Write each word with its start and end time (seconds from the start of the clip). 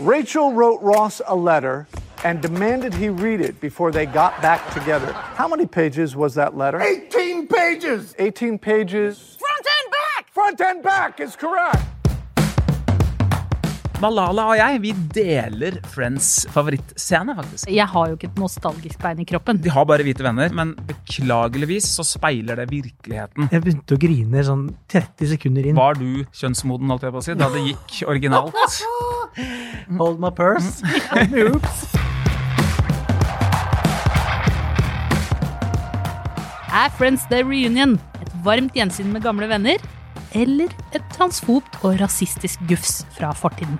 Rachel 0.00 0.54
wrote 0.54 0.80
Ross 0.80 1.20
a 1.26 1.36
letter 1.36 1.86
and 2.24 2.40
demanded 2.40 2.94
he 2.94 3.10
read 3.10 3.42
it 3.42 3.60
before 3.60 3.92
they 3.92 4.06
got 4.06 4.40
back 4.40 4.72
together. 4.72 5.12
How 5.12 5.46
many 5.46 5.66
pages 5.66 6.16
was 6.16 6.34
that 6.36 6.56
letter? 6.56 6.80
18 6.80 7.46
pages! 7.46 8.14
18 8.18 8.58
pages. 8.58 9.36
Front 9.38 9.66
and 9.66 9.92
back! 9.92 10.32
Front 10.32 10.60
and 10.62 10.82
back 10.82 11.20
is 11.20 11.36
correct. 11.36 11.82
Malala 14.00 14.46
og 14.48 14.56
jeg 14.56 14.78
vi 14.80 14.90
deler 15.12 15.74
Friends 15.92 16.46
favorittscene, 16.54 17.34
faktisk. 17.36 17.68
Jeg 17.68 17.84
har 17.92 18.06
jo 18.08 18.16
ikke 18.16 18.30
et 18.30 18.38
nostalgisk 18.40 19.02
bein 19.02 19.20
i 19.20 19.26
kroppen. 19.28 19.60
De 19.60 19.72
har 19.74 19.84
bare 19.88 20.06
hvite 20.06 20.24
venner, 20.24 20.54
men 20.56 20.72
beklageligvis 20.88 21.90
så 21.98 22.06
speiler 22.08 22.62
det 22.62 22.70
virkeligheten. 22.70 23.50
Jeg 23.52 23.60
begynte 23.60 23.98
å 23.98 24.00
grine 24.00 24.44
sånn 24.46 24.64
30 24.88 25.34
sekunder 25.34 25.68
inn. 25.68 25.76
Var 25.76 26.00
du 26.00 26.24
kjønnsmoden, 26.32 26.88
holdt 26.94 27.04
jeg 27.04 27.12
på 27.12 27.20
å 27.20 27.26
si, 27.28 27.36
da 27.36 27.50
det 27.52 27.66
gikk 27.66 28.00
originalt? 28.08 28.80
Hold 30.00 30.24
my 30.24 30.32
purse. 30.32 30.80
Oops. 31.44 31.84
Er 36.72 36.88
Friends 36.96 37.28
The 37.28 37.44
Reunion 37.44 37.98
et 38.24 38.32
varmt 38.46 38.72
gjensyn 38.78 39.12
med 39.12 39.28
gamle 39.28 39.50
venner? 39.50 39.90
Eller 40.36 40.70
et 40.94 41.06
transfobt 41.10 41.80
og 41.82 41.96
rasistisk 42.00 42.62
gufs 42.70 43.00
fra 43.16 43.32
fortiden? 43.34 43.78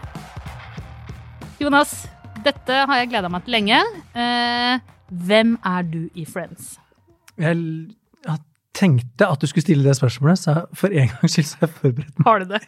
Jonas, 1.61 2.09
dette 2.43 2.83
har 2.89 3.03
jeg 3.03 3.11
gleda 3.13 3.31
meg 3.31 3.45
til 3.47 3.55
lenge. 3.55 3.81
Eh, 4.17 4.81
hvem 5.11 5.57
er 5.67 5.87
du 5.87 6.01
i 6.19 6.25
Friends? 6.27 6.75
Jeg 7.41 7.57
jeg 8.27 8.39
tenkte 8.77 9.27
at 9.27 9.41
du 9.41 9.47
skulle 9.49 9.65
stille 9.65 9.85
det 9.87 9.97
spørsmålet, 9.99 10.39
så 10.39 10.57
for 10.77 10.93
en 10.95 11.11
gangs 11.13 11.35
skyld 11.35 11.49
så 11.49 11.61
har 11.61 11.69
jeg 11.69 11.77
forberedt 11.79 12.19
meg. 12.19 12.27
Har 12.27 12.43
du 12.43 12.53
det? 12.55 12.61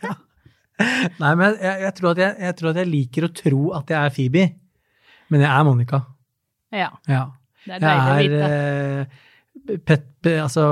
Nei, 1.22 1.34
men 1.34 1.58
jeg, 1.60 1.76
jeg, 1.82 1.94
tror 1.98 2.10
at 2.12 2.22
jeg, 2.22 2.36
jeg 2.46 2.56
tror 2.58 2.70
at 2.72 2.80
jeg 2.82 2.90
liker 2.90 3.26
å 3.26 3.34
tro 3.42 3.62
at 3.78 3.92
jeg 3.92 3.98
er 3.98 4.14
Phoebe, 4.16 4.46
men 5.32 5.44
jeg 5.44 5.50
er 5.50 5.66
Monica. 5.68 6.02
Ja. 6.72 6.88
Ja. 7.08 7.26
Det 7.66 7.78
er 7.78 7.84
deilig 7.84 8.08
å 8.10 8.48
vite. 8.48 9.28
Pet, 9.86 10.06
altså, 10.26 10.64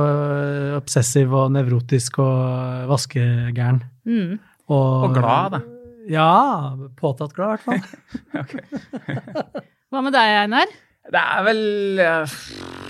obsessiv 0.76 1.32
og 1.36 1.52
nevrotisk 1.54 2.18
og 2.22 2.88
vaskegæren. 2.90 3.82
Mm. 4.08 4.38
Og, 4.70 5.08
Og 5.08 5.14
glad, 5.16 5.56
da. 5.56 5.60
Ja, 6.10 6.30
påtatt 6.98 7.34
glad, 7.36 7.58
i 7.58 7.66
hvert 7.66 7.66
fall. 7.66 8.60
Hva 9.90 10.02
med 10.06 10.14
deg, 10.14 10.36
Einar? 10.44 10.70
Det 11.10 11.20
er 11.20 11.42
vel 11.46 11.62
uh, 12.02 12.34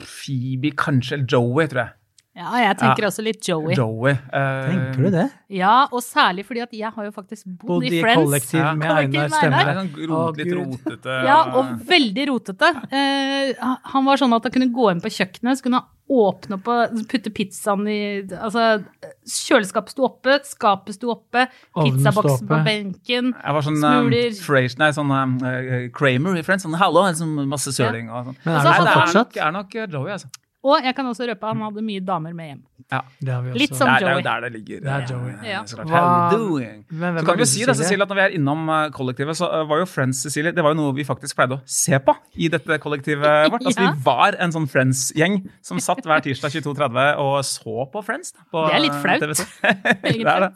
Phoebe, 0.05 0.73
kanskje, 0.77 1.17
eller 1.17 1.29
Joey, 1.33 1.69
tror 1.71 1.83
jeg. 1.87 1.95
Ja, 2.41 2.51
jeg 2.65 2.77
tenker 2.81 3.05
Ja. 3.05 3.09
også 3.11 3.23
litt 3.27 3.45
Joey. 3.45 3.75
Joey. 3.77 4.15
Uh, 4.33 4.71
Tenker 4.71 5.03
du 5.05 5.11
det? 5.13 5.27
Ja, 5.53 5.75
og 5.93 6.01
særlig 6.01 6.47
fordi 6.49 6.63
at 6.65 6.73
jeg 6.73 6.91
har 6.95 7.05
jo 7.05 7.11
faktisk 7.13 7.45
bodd 7.61 7.85
i 7.85 8.01
Friends. 8.01 8.17
kollektiv 8.23 8.61
Ja. 8.63 8.75
med 8.75 8.89
Einar, 8.91 9.29
Det 9.29 9.33
stemmer 9.37 9.61
er 9.61 9.75
det? 9.75 9.77
sånn 9.81 10.09
rot, 10.09 10.37
litt 10.41 10.53
rotete. 10.57 11.17
Ja, 11.29 11.39
og 11.61 11.65
veldig 11.91 12.27
rotete. 12.33 12.71
Uh, 12.89 13.77
han 13.93 14.05
var 14.09 14.17
sånn 14.17 14.33
at 14.39 14.43
han 14.49 14.53
kunne 14.57 14.73
gå 14.73 14.91
inn 14.95 15.01
på 15.05 15.13
kjøkkenet, 15.13 15.59
så 15.61 15.63
kunne 15.69 15.83
han 15.83 15.89
åpne 16.11 16.57
opp 16.59 16.67
og 16.73 17.07
putte 17.07 17.31
pizzaen 17.31 17.85
i 17.87 18.01
Altså, 18.41 18.83
kjøleskapet 19.29 19.93
sto 19.95 20.05
oppe, 20.09 20.41
skapet 20.49 20.97
sto 20.97 21.13
oppe, 21.13 21.45
pizzaboksen 21.77 22.49
på 22.49 22.59
benken, 22.65 23.31
benken. 23.31 23.35
Jeg 23.45 23.55
var 23.55 23.63
sånn 23.63 23.79
Smuler. 23.79 24.27
um, 24.33 24.41
Frasier, 24.43 24.79
nei, 24.81 24.91
sånn 24.97 25.13
eh, 25.45 25.89
Kramer 25.95 26.37
i 26.41 26.43
Friends. 26.43 26.65
Sånn 26.67 26.75
hallo, 26.81 27.05
sånn 27.15 27.37
masse 27.47 27.71
søling 27.77 28.09
og 28.11 28.31
sånn. 28.33 28.37
Men 28.45 28.55
er 28.57 28.63
det 28.65 28.73
hadde 28.73 28.77
sånn 28.77 28.87
det 28.87 28.97
er 28.97 29.19
nok, 29.21 29.37
er 29.37 29.53
nok 29.53 29.75
eh, 29.77 29.87
Joey, 29.87 30.11
altså. 30.17 30.27
Og 30.67 30.85
jeg 30.85 30.95
kan 30.97 31.07
også 31.09 31.29
røpe 31.29 31.47
at 31.47 31.55
han 31.57 31.65
hadde 31.65 31.85
mye 31.85 32.05
damer 32.05 32.37
med 32.37 32.53
hjem. 32.53 32.63
Det 32.89 33.33
har 33.33 33.43
vi 33.45 33.51
også. 33.51 33.59
Litt 33.61 33.71
Det 33.71 33.79
Joey. 33.81 33.91
er, 33.91 33.99
det 34.01 34.09
er 34.11 34.15
jo 34.17 34.25
der 34.27 34.41
det 34.47 34.51
ligger. 34.55 34.81
Det 34.81 34.91
er 34.91 35.03
eh, 35.03 35.11
Joey. 35.11 35.35
Ja. 35.51 35.61
så 35.69 35.77
klart. 35.77 35.89
Hva- 35.91 36.01
How 36.01 36.39
doing? 36.39 36.85
Men 36.91 37.19
Så 37.21 37.25
kan 37.27 37.37
vi 37.37 37.43
jo 37.45 37.49
si 37.53 37.65
det, 37.69 37.77
Cecilie, 37.77 38.03
at 38.03 38.09
når 38.09 38.19
vi 38.21 38.25
er 38.27 38.37
innom 38.39 38.69
eh, 38.69 38.91
kollektivet, 38.97 39.37
så 39.37 39.51
eh, 39.61 39.65
var 39.71 39.83
jo 39.83 39.89
Friends 39.91 40.23
Cecilie, 40.25 40.53
det 40.57 40.65
var 40.65 40.75
jo 40.75 40.81
noe 40.81 40.95
vi 40.97 41.05
faktisk 41.05 41.37
pleide 41.39 41.59
å 41.59 41.61
se 41.67 41.99
på 42.01 42.15
i 42.37 42.49
dette 42.49 42.79
kollektivet 42.83 43.51
vårt. 43.53 43.67
Altså, 43.67 43.81
Ja. 43.81 43.93
Vi 43.93 44.05
var 44.07 44.37
en 44.41 44.53
sånn 44.55 44.69
Friends-gjeng 44.71 45.41
som 45.63 45.79
satt 45.81 46.03
hver 46.07 46.21
tirsdag 46.25 46.51
22.30 46.61 47.17
og 47.21 47.39
så 47.45 47.87
på 47.93 48.03
Friends. 48.05 48.33
Da, 48.33 48.45
på 48.53 48.67
Det 48.69 48.75
er 48.79 48.85
litt 48.87 48.99
flaut, 49.03 49.21
det 50.05 50.27
er 50.27 50.47
det. 50.49 50.53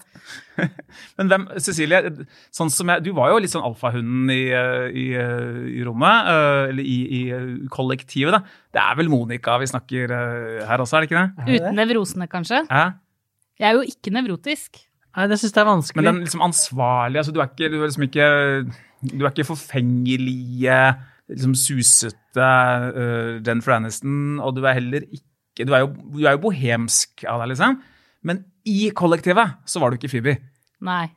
Men 1.19 1.31
hvem, 1.31 1.45
Cecilie, 1.59 1.99
sånn 2.55 2.71
som 2.71 2.91
jeg, 2.93 3.03
du 3.03 3.11
var 3.17 3.33
jo 3.33 3.41
litt 3.43 3.51
sånn 3.51 3.65
alfahunden 3.67 4.31
i, 4.31 4.43
i, 4.95 5.07
i 5.81 5.83
rommet, 5.87 6.29
eller 6.71 6.85
i, 6.87 6.99
i 7.19 7.69
kollektivet. 7.75 8.37
da. 8.37 8.43
Det 8.75 8.83
er 8.83 8.97
vel 8.99 9.11
Monica 9.11 9.57
vi 9.63 9.67
snakker 9.71 10.15
her 10.67 10.83
også, 10.83 10.97
er 10.99 11.05
det 11.05 11.11
ikke 11.11 11.21
det? 11.25 11.59
Uten 11.59 11.79
det? 11.79 11.89
Nevrosene, 12.15 12.29
kanskje. 12.31 12.63
Ja. 12.71 12.93
Jeg 13.59 13.69
er 13.69 13.75
jo 13.79 13.85
ikke 13.87 14.13
nevrotisk. 14.15 14.83
Nei, 15.15 15.27
det 15.31 15.39
syns 15.39 15.55
jeg 15.55 15.63
er 15.63 15.69
vanskelig. 15.69 16.03
Men 16.03 16.15
den 16.15 16.25
liksom 16.25 16.43
ansvarlige 16.43 17.21
altså 17.23 17.33
Du 17.33 17.41
er 17.41 17.51
ikke, 17.51 17.69
du 17.71 17.77
er 17.79 17.87
liksom 17.87 18.03
ikke 18.03 18.27
Du 19.05 19.25
er 19.25 19.31
ikke 19.31 19.47
forfengelige, 19.47 20.79
liksom 21.31 21.55
susete 21.55 22.49
uh, 22.97 23.39
Jennifer 23.47 23.77
Aniston, 23.77 24.41
og 24.41 24.57
du 24.57 24.65
er 24.65 24.75
heller 24.75 25.07
ikke 25.07 25.69
Du 25.69 25.73
er 25.73 25.85
jo, 25.85 25.93
du 25.95 26.25
er 26.25 26.35
jo 26.35 26.43
bohemsk 26.43 27.25
av 27.31 27.45
deg, 27.45 27.53
liksom. 27.53 27.79
Men 28.25 28.43
i 28.67 28.91
kollektivet 28.97 29.61
så 29.67 29.79
var 29.79 29.93
du 29.93 30.01
ikke 30.01 30.11
Phoebe. 30.11 30.39
Nei. 30.83 31.13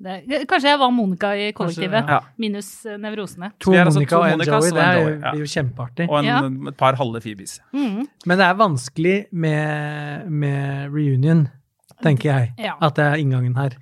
Det, 0.00 0.46
kanskje 0.48 0.70
jeg 0.72 0.80
var 0.80 0.90
Monica 0.96 1.30
i 1.36 1.50
kollektivet, 1.52 2.08
ja. 2.08 2.20
minus 2.40 2.70
eh, 2.88 2.96
nevrosene. 2.96 3.50
to 3.60 3.74
altså 3.76 3.98
Monica 4.00 4.16
to 4.16 4.20
og 4.22 4.28
en 4.32 4.44
Joey, 4.48 4.70
det 4.72 4.84
er 4.84 5.00
jo, 5.00 5.08
ja. 5.20 5.32
jo 5.36 5.48
kjempeartig. 5.54 6.06
Og 6.08 6.18
en, 6.22 6.24
Ja. 6.30 6.38
et 6.72 6.76
par 6.80 6.96
halve 6.96 7.20
Phoebes. 7.20 7.58
Mm. 7.76 8.06
Men 8.26 8.38
det 8.40 8.46
er 8.46 8.54
vanskelig 8.56 9.16
med, 9.32 10.30
med 10.30 10.94
reunion, 10.94 11.48
tenker 12.02 12.30
jeg. 12.32 12.54
Ja. 12.58 12.78
At 12.80 12.96
det 12.96 13.04
er 13.04 13.20
inngangen 13.20 13.56
her. 13.60 13.76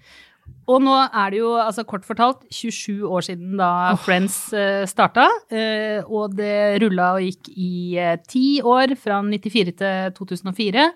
Og 0.69 0.83
nå 0.85 0.93
er 0.93 1.31
det 1.33 1.39
jo, 1.39 1.55
altså 1.57 1.85
kort 1.89 2.05
fortalt, 2.05 2.43
27 2.53 3.07
år 3.09 3.25
siden 3.25 3.55
da 3.57 3.71
Friends 4.05 4.35
uh, 4.53 4.83
starta. 4.91 5.25
eh, 5.49 6.03
og 6.05 6.35
det 6.37 6.83
rulla 6.83 7.15
og 7.17 7.25
gikk 7.25 7.49
i 7.57 7.97
eh, 7.97 8.19
ti 8.29 8.61
år, 8.61 8.93
fra 9.01 9.23
94 9.25 9.73
til 9.79 10.13
2004. 10.19 10.91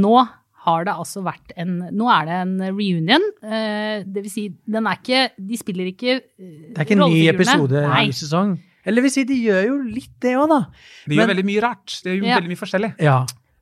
Nå 0.00 0.16
har 0.66 0.84
det 0.88 0.94
altså 0.98 1.22
vært 1.24 1.52
en 1.56 1.76
Nå 1.94 2.08
er 2.12 2.26
det 2.28 2.36
en 2.42 2.54
reunion. 2.76 3.24
eh, 3.42 4.02
det 4.04 4.24
vil 4.26 4.30
si, 4.32 4.48
den 4.66 4.86
er 4.90 4.98
ikke 4.98 5.20
De 5.38 5.56
spiller 5.60 5.90
ikke 5.92 6.16
uh, 6.20 6.72
Det 6.74 6.78
er 6.78 6.84
ikke 6.88 6.98
en 6.98 7.04
ny 7.12 7.24
episode 7.30 7.84
i 8.02 8.12
sesong. 8.12 8.56
Eller 8.86 9.02
vil 9.02 9.10
si, 9.10 9.24
de 9.26 9.34
gjør 9.46 9.64
jo 9.66 9.76
litt 9.82 10.12
det 10.22 10.36
òg, 10.38 10.46
da. 10.52 10.60
De 11.06 11.16
gjør 11.16 11.24
Men- 11.26 11.32
veldig 11.34 11.46
mye 11.48 11.62
rart. 11.64 12.00
De 12.04 12.12
gjør 12.18 12.26
Ja. 12.28 12.36
veldig 12.40 12.52
mye 12.52 12.60
forskjellig. 12.62 12.92
Ja. 13.02 13.16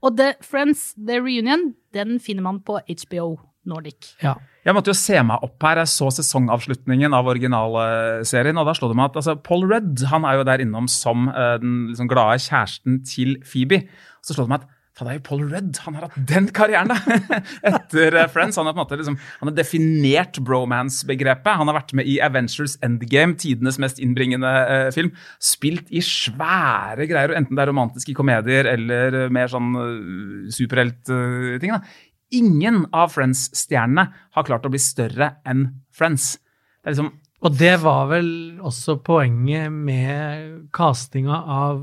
Og 0.04 0.16
The 0.18 0.34
Friends, 0.44 0.92
The 1.00 1.16
Reunion, 1.20 1.74
den 1.96 2.18
finner 2.20 2.42
man 2.44 2.58
på 2.60 2.76
HBO 2.84 3.38
Nordic. 3.64 4.14
ja. 4.22 4.34
Jeg 4.64 4.72
måtte 4.74 4.88
jo 4.88 4.96
se 4.96 5.18
meg 5.22 5.42
opp 5.44 5.60
her. 5.62 5.76
Jeg 5.76 5.88
så 5.92 6.06
sesongavslutningen 6.12 7.12
av 7.12 7.26
originalserien, 7.28 8.56
og 8.56 8.64
da 8.68 8.72
slo 8.76 8.88
det 8.88 8.96
meg 8.96 9.10
at 9.10 9.18
altså, 9.20 9.34
Paul 9.44 9.66
Rudd 9.68 10.04
han 10.08 10.24
er 10.24 10.38
jo 10.38 10.46
der 10.48 10.62
innom 10.64 10.88
som 10.88 11.28
uh, 11.28 11.56
den 11.60 11.88
liksom, 11.90 12.08
glade 12.08 12.38
kjæresten 12.44 13.02
til 13.04 13.36
Phoebe. 13.44 13.82
Så 14.24 14.32
slo 14.36 14.46
det 14.46 14.54
meg 14.54 14.62
at 14.62 14.68
faen, 14.94 15.08
det 15.08 15.12
er 15.12 15.18
jo 15.18 15.24
Paul 15.26 15.42
Rudd. 15.50 15.80
Han 15.84 15.96
har 15.98 16.06
hatt 16.06 16.18
den 16.30 16.48
karrieren, 16.54 16.92
da! 16.92 17.18
Etter 17.70 18.18
eh, 18.20 18.28
Friends. 18.30 18.58
Han 18.60 18.68
har 18.68 18.76
på 18.76 18.80
en 18.80 18.84
måte 18.84 18.98
liksom, 19.00 19.18
han 19.40 19.50
har 19.50 19.56
definert 19.56 20.38
bromance-begrepet. 20.46 21.58
Han 21.60 21.70
har 21.70 21.78
vært 21.80 21.94
med 21.98 22.10
i 22.10 22.20
Avengers 22.24 22.76
Endgame, 22.84 23.38
tidenes 23.40 23.80
mest 23.82 24.00
innbringende 24.02 24.54
eh, 24.64 24.88
film. 24.94 25.12
Spilt 25.42 25.90
i 25.90 26.02
svære 26.04 27.08
greier, 27.10 27.34
enten 27.38 27.58
det 27.58 27.66
er 27.66 27.72
romantiske 27.72 28.16
komedier 28.16 28.70
eller 28.70 29.20
eh, 29.24 29.30
mer 29.34 29.50
sånn 29.50 29.74
uh, 29.74 30.50
superheltting. 30.54 31.74
Uh, 31.74 31.94
Ingen 32.34 32.84
av 32.94 33.12
Friends-stjernene 33.14 34.08
har 34.34 34.46
klart 34.46 34.64
å 34.66 34.72
bli 34.72 34.80
større 34.82 35.36
enn 35.46 35.68
Friends. 35.94 36.34
Det 36.82 36.90
er 36.90 36.96
liksom 36.96 37.12
Og 37.44 37.58
det 37.60 37.74
var 37.82 38.06
vel 38.08 38.28
også 38.64 38.96
poenget 39.04 39.72
med 39.72 40.70
castinga 40.72 41.42
av 41.44 41.82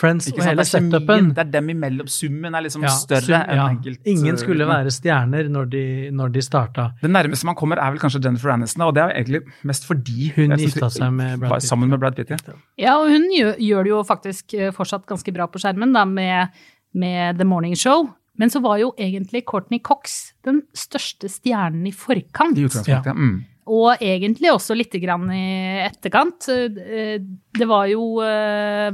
Friends 0.00 0.28
ikke 0.30 0.40
og 0.40 0.46
hele 0.48 0.64
det 0.64 0.70
setupen. 0.70 1.28
Det 1.36 1.42
er 1.44 1.50
dem 1.52 1.68
imellom. 1.74 2.08
Summen 2.10 2.56
er 2.56 2.64
liksom 2.64 2.82
Ja, 2.86 2.92
større 2.94 3.26
sum- 3.26 3.36
enn 3.52 3.60
ja. 3.60 3.66
enkelt. 3.74 4.00
Ingen 4.08 4.38
skulle 4.40 4.66
være 4.68 4.92
stjerner 4.94 5.50
når 5.52 5.68
de, 5.74 5.84
når 6.16 6.32
de 6.32 6.44
starta. 6.46 6.86
Det 7.02 7.10
nærmeste 7.12 7.44
man 7.50 7.58
kommer, 7.58 7.76
er 7.82 7.92
vel 7.94 8.00
kanskje 8.02 8.22
Jennifer 8.24 8.54
Aniston, 8.54 8.86
og 8.88 8.94
det 8.96 9.02
er 9.04 9.14
egentlig 9.20 9.42
mest 9.68 9.84
fordi 9.88 10.30
Hun 10.36 10.56
gifta 10.56 10.88
seg 10.90 11.12
med 11.12 11.38
Brad 11.42 11.60
Pitt. 11.60 11.68
Sammen 11.68 11.92
med 11.92 12.00
Brad 12.00 12.16
Pitt, 12.16 12.30
ja. 12.32 12.56
Ja, 12.80 12.96
og 12.98 13.10
hun 13.12 13.28
gjør, 13.36 13.82
det 13.84 13.92
jo 13.92 14.02
faktisk 14.08 14.54
eh, 14.54 14.72
fortsatt 14.72 15.04
ganske 15.06 15.32
bra 15.36 15.46
på 15.46 15.60
skjermen, 15.60 15.92
da, 15.92 16.06
med, 16.08 16.48
med 16.94 17.36
The 17.38 17.44
Morning 17.44 17.76
Show. 17.76 18.08
Men 18.40 18.48
så 18.48 18.62
var 18.64 18.78
jo 18.80 18.94
egentlig 18.96 19.42
Courtney 19.44 19.82
Cox 19.84 20.32
den 20.46 20.62
største 20.72 21.28
stjernen 21.28 21.84
i 21.86 21.92
forkant. 21.92 22.56
I 22.56 22.64
utgangspunktet. 22.64 23.12
Mm. 23.16 23.42
Og 23.66 24.00
egentlig 24.00 24.50
også 24.50 24.74
litt 24.76 24.92
grann 25.02 25.28
i 25.30 25.84
etterkant. 25.86 26.48
Eh, 26.48 27.18
Det 27.52 27.66
var 27.68 27.86
jo 27.90 28.20
eh, 28.24 28.90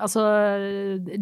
Altså 0.00 0.24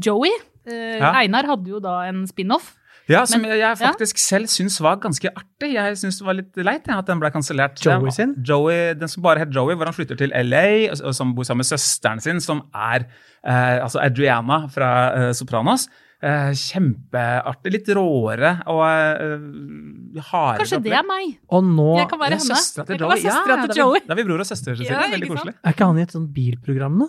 Joey. 0.03 0.33
eh, 0.67 0.99
Ja. 0.99 1.13
Einar 1.21 1.47
hadde 1.47 1.69
jo 1.69 1.79
da 1.81 2.01
en 2.09 2.27
spin-off. 2.27 2.75
Ja, 3.09 3.25
som 3.25 3.41
Men- 3.43 3.51
jeg, 3.57 3.77
faktisk 3.79 4.17
faktisk 4.17 4.19
selv 4.19 4.47
syns 4.49 4.81
var 4.81 4.97
ganske 4.97 5.31
artig. 5.31 5.75
Jeg 5.75 5.95
syns 5.97 6.19
det 6.19 6.27
var 6.27 6.35
litt 6.35 6.57
leit 6.57 6.89
ja, 6.89 6.99
at 6.99 7.07
den 7.07 7.21
ble 7.21 7.31
kansellert. 7.31 7.79
Joey 7.81 8.11
sin? 8.11 8.35
Joey, 8.43 8.95
den 8.99 9.07
som 9.09 9.23
bare 9.23 9.39
het 9.39 9.53
Joey, 9.55 9.77
hvor 9.77 9.85
han 9.85 9.95
flytter 9.95 10.17
til 10.19 10.31
LA, 10.35 10.91
og, 10.91 11.01
og 11.05 11.15
som 11.15 11.33
bor 11.33 11.45
sammen 11.45 11.59
med 11.63 11.67
søsteren 11.71 12.21
sin, 12.21 12.41
som 12.41 12.65
er 12.75 13.07
eh, 13.47 13.79
altså 13.85 14.01
Adriana 14.03 14.67
fra 14.67 14.91
eh, 15.29 15.33
Sopranos. 15.33 15.87
Eh, 16.27 16.51
kjempeartig. 16.59 17.73
Litt 17.77 17.91
råere 17.99 18.53
og 18.73 18.81
eh, 18.87 20.21
hardere. 20.31 20.65
Kanskje 20.65 20.81
det 20.87 20.95
er 20.99 21.07
meg. 21.09 21.37
Og 21.55 21.65
nå 21.67 21.89
Jeg 22.01 22.09
kan 22.13 22.21
være 22.23 22.39
Ja, 22.39 22.41
henne. 22.43 22.57
til 22.57 22.95
Jeg 22.95 23.01
kan 23.01 23.09
være 23.11 23.21
Joey. 23.21 23.27
Ja, 23.27 23.37
søstera 23.37 23.57
da 23.57 23.67
til 23.73 23.83
er 23.87 23.93
vi- 23.93 24.07
Da 24.07 24.13
er 24.13 24.21
vi 24.23 24.27
bror 24.31 24.41
og 24.45 24.51
søster. 24.51 24.83
Ja, 24.87 25.03
Veldig 25.17 25.31
koselig. 25.33 25.55
Er 25.65 25.73
ikke 25.77 25.87
han 25.87 25.99
i 25.99 26.03
et 26.03 26.13
sånt 26.17 26.33
bilprogram 26.35 26.99
nå? 27.05 27.09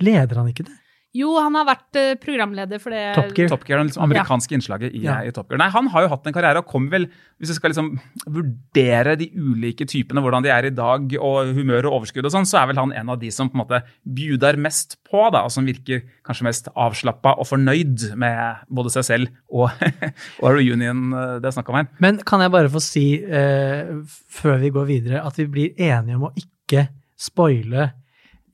Leder 0.00 0.36
han 0.42 0.48
ikke 0.50 0.64
det? 0.66 0.78
Jo, 1.14 1.28
han 1.38 1.54
har 1.54 1.66
vært 1.68 1.98
eh, 2.00 2.14
programleder 2.18 2.80
for 2.82 2.90
det. 2.90 3.02
Top 3.14 3.36
Gear. 3.38 3.48
Top 3.52 3.62
Gear, 3.68 3.84
liksom 3.86 4.02
amerikanske 4.02 4.56
innslaget 4.56 4.96
i, 4.98 5.04
Ja. 5.04 5.20
i 5.22 5.30
Top 5.30 5.46
Gear. 5.52 5.60
Nei, 5.62 5.68
Han 5.70 5.86
har 5.92 6.02
jo 6.02 6.08
hatt 6.10 6.26
en 6.26 6.34
karriere 6.34 6.58
og 6.58 6.66
kommer 6.66 6.90
vel, 6.96 7.06
hvis 7.38 7.52
vi 7.52 7.54
skal 7.54 7.70
liksom 7.70 7.92
vurdere 8.34 9.14
de 9.20 9.28
ulike 9.38 9.86
typene, 9.86 10.22
hvordan 10.24 10.42
de 10.42 10.50
er 10.50 10.66
i 10.66 10.72
dag, 10.74 11.14
og 11.22 11.52
humør 11.54 11.86
og 11.86 12.00
overskudd 12.00 12.26
og 12.26 12.34
sånn, 12.34 12.48
så 12.50 12.58
er 12.62 12.72
vel 12.72 12.80
han 12.82 12.92
en 12.98 13.14
av 13.14 13.20
de 13.22 13.30
som 13.30 13.46
på 13.48 13.54
en 13.54 13.62
måte 13.62 13.80
bjuder 14.02 14.58
mest 14.58 14.98
på, 15.06 15.22
da, 15.30 15.44
og 15.46 15.54
som 15.54 15.64
virker 15.70 16.02
kanskje 16.26 16.48
mest 16.48 16.68
avslappa 16.74 17.36
og 17.38 17.46
fornøyd 17.46 18.08
med 18.18 18.66
både 18.74 18.90
seg 18.96 19.06
selv 19.06 19.30
og, 19.54 19.70
og 20.42 20.50
reunion 20.58 21.06
eh, 21.14 21.38
det 21.38 21.46
er 21.50 21.56
snakk 21.60 21.70
om 21.70 21.78
her. 21.78 21.88
Men 22.02 22.18
kan 22.26 22.42
jeg 22.42 22.50
bare 22.58 22.74
få 22.74 22.82
si, 22.82 23.06
eh, 23.22 23.94
før 24.34 24.58
vi 24.66 24.74
går 24.74 24.90
videre, 24.90 25.22
at 25.22 25.38
vi 25.38 25.46
blir 25.46 25.78
enige 25.78 26.18
om 26.18 26.26
å 26.30 26.34
ikke 26.34 26.88
spoile 27.14 27.92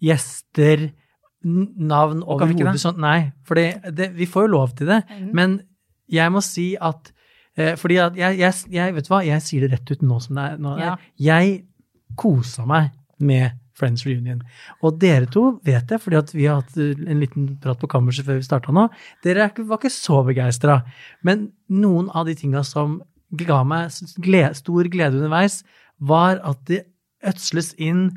gjester, 0.04 0.90
navn 1.44 2.22
overhodet 2.22 2.80
sånn. 2.82 2.98
Nei, 3.00 3.32
for 3.48 3.54
vi 3.56 4.26
får 4.28 4.46
jo 4.46 4.52
lov 4.52 4.74
til 4.76 4.86
det. 4.90 5.00
Mm. 5.08 5.30
Men 5.34 5.54
jeg 6.10 6.32
må 6.34 6.42
si 6.44 6.74
at 6.80 7.12
eh, 7.56 7.76
Fordi 7.80 7.96
at 8.02 8.16
jeg, 8.18 8.38
jeg, 8.38 8.54
jeg 8.74 8.94
Vet 8.94 9.06
du 9.06 9.12
hva, 9.14 9.22
jeg 9.24 9.40
sier 9.42 9.60
det 9.64 9.72
rett 9.78 9.90
ut 9.94 10.02
nå 10.02 10.20
som 10.20 10.36
det 10.36 10.44
er. 10.52 10.58
Nå, 10.58 10.76
Ja. 10.78 10.96
Jeg 11.18 11.64
kosa 12.18 12.66
meg 12.66 12.90
med 13.20 13.52
Friends 13.80 14.04
Reunion. 14.04 14.42
Og 14.84 14.98
dere 15.00 15.24
to 15.32 15.60
vet 15.64 15.88
jeg, 15.88 16.00
fordi 16.02 16.16
at 16.18 16.32
vi 16.34 16.44
har 16.46 16.60
hatt 16.60 16.76
eh, 16.76 16.92
en 17.08 17.20
liten 17.22 17.46
prat 17.62 17.78
på 17.80 17.88
kammerset 17.88 18.26
før 18.26 18.36
vi 18.40 18.44
starta 18.44 18.72
nå. 18.76 18.88
Dere 19.24 19.46
er 19.48 19.62
var 19.64 19.78
ikke 19.80 19.92
så 19.94 20.20
begeistra. 20.26 20.82
Men 21.24 21.46
noen 21.72 22.10
av 22.12 22.26
de 22.28 22.34
tinga 22.36 22.60
som 22.66 22.98
ga 23.32 23.62
meg 23.64 23.86
s- 23.88 24.16
stor 24.58 24.88
glede 24.92 25.16
underveis, 25.16 25.62
var 26.00 26.40
at 26.44 26.60
det 26.68 26.82
ødsles 27.24 27.72
inn 27.78 28.10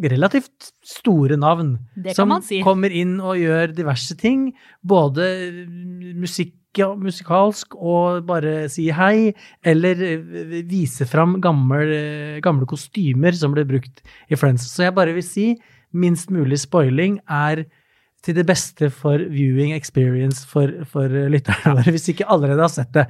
relativt 0.00 0.72
store 0.84 1.36
navn. 1.36 1.76
Det 1.94 2.12
kan 2.12 2.16
som 2.16 2.28
man 2.32 2.44
si. 2.46 2.62
kommer 2.64 2.92
inn 2.94 3.18
og 3.20 3.36
gjør 3.40 3.74
diverse 3.76 4.16
ting. 4.16 4.50
Både 4.80 5.26
musikk, 6.16 6.56
musikalsk 6.96 7.76
og 7.76 8.24
bare 8.28 8.70
si 8.72 8.86
hei, 8.96 9.34
eller 9.60 10.00
eh, 10.06 10.56
vise 10.68 11.04
fram 11.08 11.36
gamle, 11.44 12.40
gamle 12.44 12.68
kostymer 12.68 13.36
som 13.36 13.52
ble 13.52 13.66
brukt 13.68 14.00
i 14.32 14.38
Friends. 14.40 14.70
Så 14.72 14.88
jeg 14.88 14.96
bare 14.96 15.12
vil 15.12 15.26
si 15.26 15.46
minst 15.92 16.32
mulig 16.32 16.62
spoiling 16.62 17.20
er 17.28 17.66
til 18.22 18.36
det 18.38 18.46
beste 18.46 18.88
for 18.94 19.18
viewing 19.28 19.74
experience 19.74 20.46
for, 20.46 20.70
for 20.88 21.10
lytterne 21.10 21.74
våre, 21.76 21.90
hvis 21.90 22.08
ikke 22.08 22.28
allerede 22.30 22.64
har 22.64 22.72
sett 22.72 22.94
det. 22.94 23.06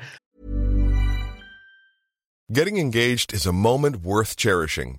Getting 2.52 2.78
engaged 2.78 3.32
is 3.32 3.46
a 3.46 3.52
moment 3.52 4.04
worth 4.04 4.36
cherishing. 4.36 4.98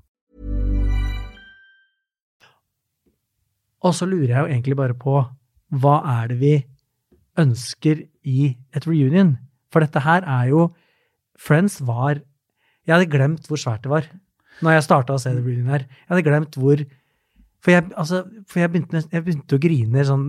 Og 3.85 3.95
så 3.97 4.05
lurer 4.09 4.33
jeg 4.33 4.39
jo 4.43 4.49
egentlig 4.51 4.77
bare 4.77 4.97
på 4.97 5.19
hva 5.81 5.95
er 6.19 6.31
det 6.31 6.39
vi 6.41 6.55
ønsker 7.39 8.03
i 8.27 8.51
et 8.75 8.87
reunion? 8.87 9.37
For 9.71 9.83
dette 9.83 10.03
her 10.03 10.25
er 10.27 10.49
jo 10.51 10.69
Friends 11.41 11.79
var 11.81 12.19
Jeg 12.85 12.93
hadde 12.93 13.09
glemt 13.09 13.47
hvor 13.49 13.57
svært 13.57 13.85
det 13.85 13.93
var 13.93 14.09
når 14.61 14.75
jeg 14.75 14.83
starta 14.85 15.15
å 15.15 15.21
se 15.21 15.31
det 15.33 15.41
reunion 15.41 15.71
her. 15.73 15.87
Jeg 15.87 16.11
hadde 16.11 16.25
glemt 16.27 16.57
hvor 16.59 16.83
For 17.61 17.73
jeg, 17.73 17.87
altså, 17.97 18.23
for 18.49 18.61
jeg, 18.61 18.71
begynte, 18.73 19.01
jeg 19.09 19.23
begynte 19.25 19.57
å 19.57 19.61
grine 19.61 20.05
sånn 20.05 20.25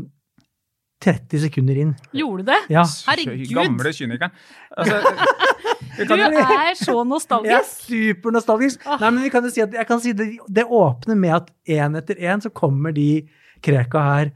30 1.02 1.42
sekunder 1.42 1.78
inn. 1.82 1.92
Gjorde 2.14 2.44
du 2.44 2.50
det? 2.52 2.58
Ja. 2.70 2.84
Herregud. 3.08 3.50
Gamle 3.56 3.92
kynikeren. 3.96 4.34
Altså, 4.78 5.00
Du 5.92 6.14
er 6.14 6.74
så 6.78 7.02
nostalgisk. 7.04 7.50
Jeg 7.50 7.52
er 7.52 7.60
nostalgisk. 7.60 7.82
supernostalgisk. 7.84 8.84
Nei, 8.86 9.10
men 9.10 9.24
vi 9.26 9.30
kan 9.34 9.44
jo 9.44 9.50
si 9.52 9.60
at 9.64 9.74
jeg 9.76 9.88
kan 9.88 10.00
si 10.00 10.14
det, 10.16 10.28
det 10.48 10.64
åpner 10.64 11.18
med 11.18 11.34
at 11.36 11.50
én 11.68 11.98
etter 11.98 12.20
én 12.22 12.40
så 12.40 12.52
kommer 12.54 12.94
de 12.96 13.26
kreka 13.64 14.02
her 14.08 14.32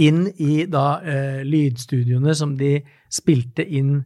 inn 0.00 0.26
i 0.42 0.64
da 0.66 0.98
eh, 1.06 1.44
lydstudioene 1.46 2.34
som 2.34 2.56
de 2.58 2.78
spilte 3.12 3.62
inn 3.62 4.00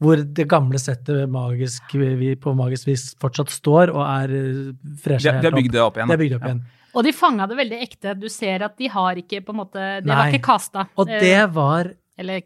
hvor 0.00 0.20
det 0.24 0.46
gamle 0.48 0.80
settet 0.80 1.28
magisk, 1.28 1.92
vi, 1.92 2.32
på 2.40 2.52
magisk 2.56 2.88
vis 2.88 3.10
fortsatt 3.20 3.52
står 3.52 3.92
og 3.92 4.00
er 4.04 4.30
fresha 5.02 5.34
helt 5.36 5.42
opp. 5.42 5.42
de 5.44 5.50
har 5.50 5.58
bygd 5.58 5.74
det 5.74 5.82
opp 5.84 5.98
igjen. 5.98 6.08
Det 6.08 6.16
er 6.16 6.22
bygd 6.22 6.36
opp 6.38 6.46
igjen. 6.48 6.62
Og 6.90 7.04
de 7.06 7.12
fanga 7.14 7.46
det 7.46 7.58
veldig 7.58 7.80
ekte. 7.84 8.14
Du 8.18 8.26
ser 8.32 8.64
at 8.66 8.78
de 8.80 8.88
har 8.90 9.20
ikke 9.20 9.42
på 9.44 9.52
en 9.54 9.60
måte 9.60 9.84
Det 10.00 10.10
var 10.10 10.32
ikke 10.32 10.46
casta. 10.48 10.86
Og 10.98 11.10
det 11.10 11.42
var, 11.54 11.92
Eller 12.18 12.42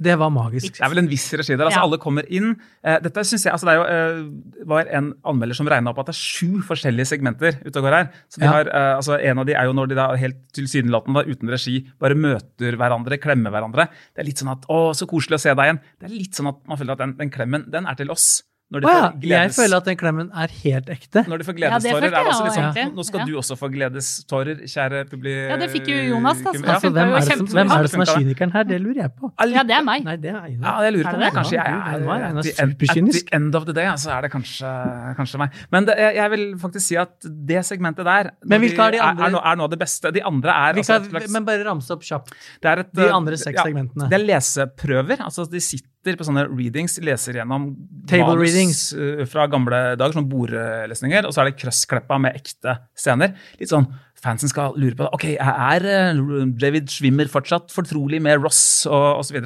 det 0.00 0.14
var 0.18 0.30
magisk. 0.32 0.78
Det 0.78 0.80
er 0.80 0.88
vel 0.88 1.02
en 1.02 1.08
viss 1.10 1.26
regi 1.36 1.52
der. 1.56 1.66
altså 1.66 1.78
Ja. 1.80 1.84
Alle 1.84 1.98
kommer 1.98 2.24
inn. 2.32 2.56
Eh, 2.82 2.98
dette 3.04 3.24
synes 3.28 3.44
jeg, 3.44 3.52
altså 3.52 3.66
Det 3.66 3.74
er 3.74 3.78
jo, 3.80 3.84
eh, 3.84 4.64
var 4.66 4.86
en 4.88 5.12
anmelder 5.24 5.54
som 5.54 5.66
regna 5.68 5.90
opp 5.90 5.98
at 5.98 6.06
det 6.06 6.14
er 6.14 6.22
sju 6.22 6.62
forskjellige 6.64 7.06
segmenter 7.12 7.58
ute 7.66 7.76
og 7.76 7.84
går 7.84 7.92
her. 7.92 8.08
Så 8.30 8.40
de 8.40 8.46
Ja. 8.46 8.52
har, 8.52 8.68
eh, 8.68 8.96
altså 8.96 9.20
En 9.22 9.38
av 9.38 9.44
de 9.46 9.52
er 9.52 9.64
jo 9.64 9.72
når 9.74 9.88
de 9.88 9.94
da 9.94 10.16
helt 10.16 10.36
tilsynelatende 10.54 11.26
uten 11.28 11.48
regi 11.48 11.86
bare 12.00 12.14
møter 12.14 12.72
hverandre, 12.76 13.18
klemmer 13.20 13.50
hverandre. 13.52 13.88
Det 14.14 14.18
er 14.18 14.24
litt 14.24 14.38
sånn 14.38 14.50
at 14.52 14.62
'Å, 14.66 14.94
så 14.96 15.06
koselig 15.06 15.34
å 15.36 15.40
se 15.40 15.54
deg 15.54 15.58
igjen'. 15.58 15.80
Det 16.00 16.10
er 16.10 16.14
litt 16.14 16.32
sånn 16.32 16.48
at 16.48 16.66
man 16.66 16.78
føler 16.78 16.92
at 16.92 16.98
den, 16.98 17.12
den 17.16 17.30
klemmen 17.30 17.70
den 17.70 17.86
er 17.86 17.94
til 17.94 18.10
oss. 18.10 18.42
Når 18.72 18.80
de 18.80 18.88
ja, 18.88 19.00
får 19.12 19.28
jeg 19.28 19.50
føler 19.56 19.76
at 19.76 19.84
den 19.90 19.96
klemmen 20.00 20.28
er 20.32 20.48
helt 20.62 20.86
ekte. 20.94 21.22
når 21.28 21.38
de 21.42 21.44
får 21.44 21.56
gledestårer, 21.58 22.06
ja, 22.08 22.08
er 22.08 22.24
det 22.24 22.32
også 22.32 22.44
litt 22.46 22.54
sånn 22.56 22.76
ja. 22.80 22.84
Nå 22.96 23.04
skal 23.04 23.20
Ja. 23.20 23.26
du 23.28 23.32
også 23.42 23.56
få 23.60 23.68
gledestårer, 23.74 24.62
kjære 24.72 25.00
publikum. 25.10 25.50
Ja, 25.52 25.56
det 25.60 25.68
fikk 25.74 25.90
jo 25.92 25.96
Jonas, 26.12 26.40
da, 26.42 26.50
Ja. 26.56 26.72
Altså, 26.72 26.90
hvem, 26.90 27.12
er 27.12 27.20
det 27.20 27.28
som, 27.36 27.46
hvem 27.52 27.70
er 27.76 27.82
det 27.82 27.90
som 27.92 28.00
er 28.00 28.10
kynikeren 28.12 28.52
her? 28.56 28.64
Det 28.64 28.80
lurer 28.80 29.00
jeg 29.02 29.12
på. 29.20 29.32
Ja, 29.52 29.62
det 29.62 29.76
er 29.76 29.82
meg. 29.84 30.04
Nei, 30.04 30.16
det 30.16 30.30
er 30.32 30.40
Einar. 30.40 30.64
Ja, 30.64 30.74
jeg 30.88 30.92
lurer 30.96 31.08
Er 31.08 31.12
på 31.12 31.20
det? 31.20 31.30
Kanskje 31.36 31.56
jeg 31.58 31.66
Ja, 31.68 31.76
er 31.76 32.00
Einar 32.00 32.38
at 32.38 32.44
the 32.44 32.54
end- 32.62 32.72
superkynisk. 32.72 33.22
At 33.26 33.30
the 33.30 33.36
end 33.36 33.54
of 33.54 33.64
the 33.66 33.72
day, 33.76 33.86
så 33.96 34.10
er 34.16 34.20
det 34.22 34.30
kanskje, 34.32 34.72
kanskje 35.20 35.38
meg. 35.38 35.50
Men 35.70 35.84
det, 35.84 35.94
jeg, 35.98 36.14
jeg 36.16 36.30
vil 36.30 36.44
faktisk 36.64 36.86
si 36.86 36.96
at 36.96 37.14
det 37.52 37.60
segmentet 37.66 38.04
der 38.08 38.30
Men 38.46 38.60
hvilke 38.64 38.80
er 38.88 38.90
de 38.96 39.00
andre? 39.00 39.26
Er, 39.26 39.30
noe, 39.36 39.42
er 39.44 39.56
noe 39.56 39.64
av 39.64 39.70
det 39.70 39.78
beste. 39.84 40.12
De 40.12 40.22
andre 40.22 40.50
er 40.50 40.74
altså 40.80 40.96
kan, 40.96 41.02
et 41.04 41.10
slags 41.12 41.32
men 41.32 41.44
bare 41.44 41.64
ramse 41.68 41.90
opp 41.92 42.02
kjapt. 42.02 42.32
det 42.62 42.70
er 42.72 42.78
et, 42.86 42.92
de 42.94 43.08
andre 43.12 43.36
seks 43.36 43.60
segmentene. 43.62 44.08
Det 44.08 44.18
er 44.20 44.24
leseprøver. 44.26 45.20
altså 45.20 45.44
De 45.50 45.60
sitter 45.60 45.88
på 46.02 46.26
sånne 46.26 46.48
readings, 46.50 46.98
leser 47.04 47.38
gjennom 47.38 47.68
Table 48.10 48.34
manus, 48.34 48.42
readings. 48.42 48.80
eh, 48.92 49.24
fra 49.30 49.46
gamle 49.50 49.96
dager, 49.96 50.16
sånne 50.16 50.30
bordlesninger, 50.32 51.26
og 51.26 51.34
så 51.34 51.42
er 51.42 51.50
det 51.50 51.60
krøsskleppa 51.62 52.18
med 52.20 52.34
ekte 52.34 52.78
scener. 52.98 53.36
Litt 53.60 53.70
sånn 53.70 53.86
fansen 54.22 54.50
skal 54.50 54.76
lure 54.78 54.96
på 54.98 55.08
ok, 55.16 55.28
er 55.34 55.86
eh, 55.88 56.22
David 56.60 56.90
Schwimmer 56.92 57.30
fortsatt 57.30 57.72
fortrolig 57.74 58.22
med 58.22 58.42
Ross 58.44 58.86
og 58.86 59.22
osv. 59.22 59.40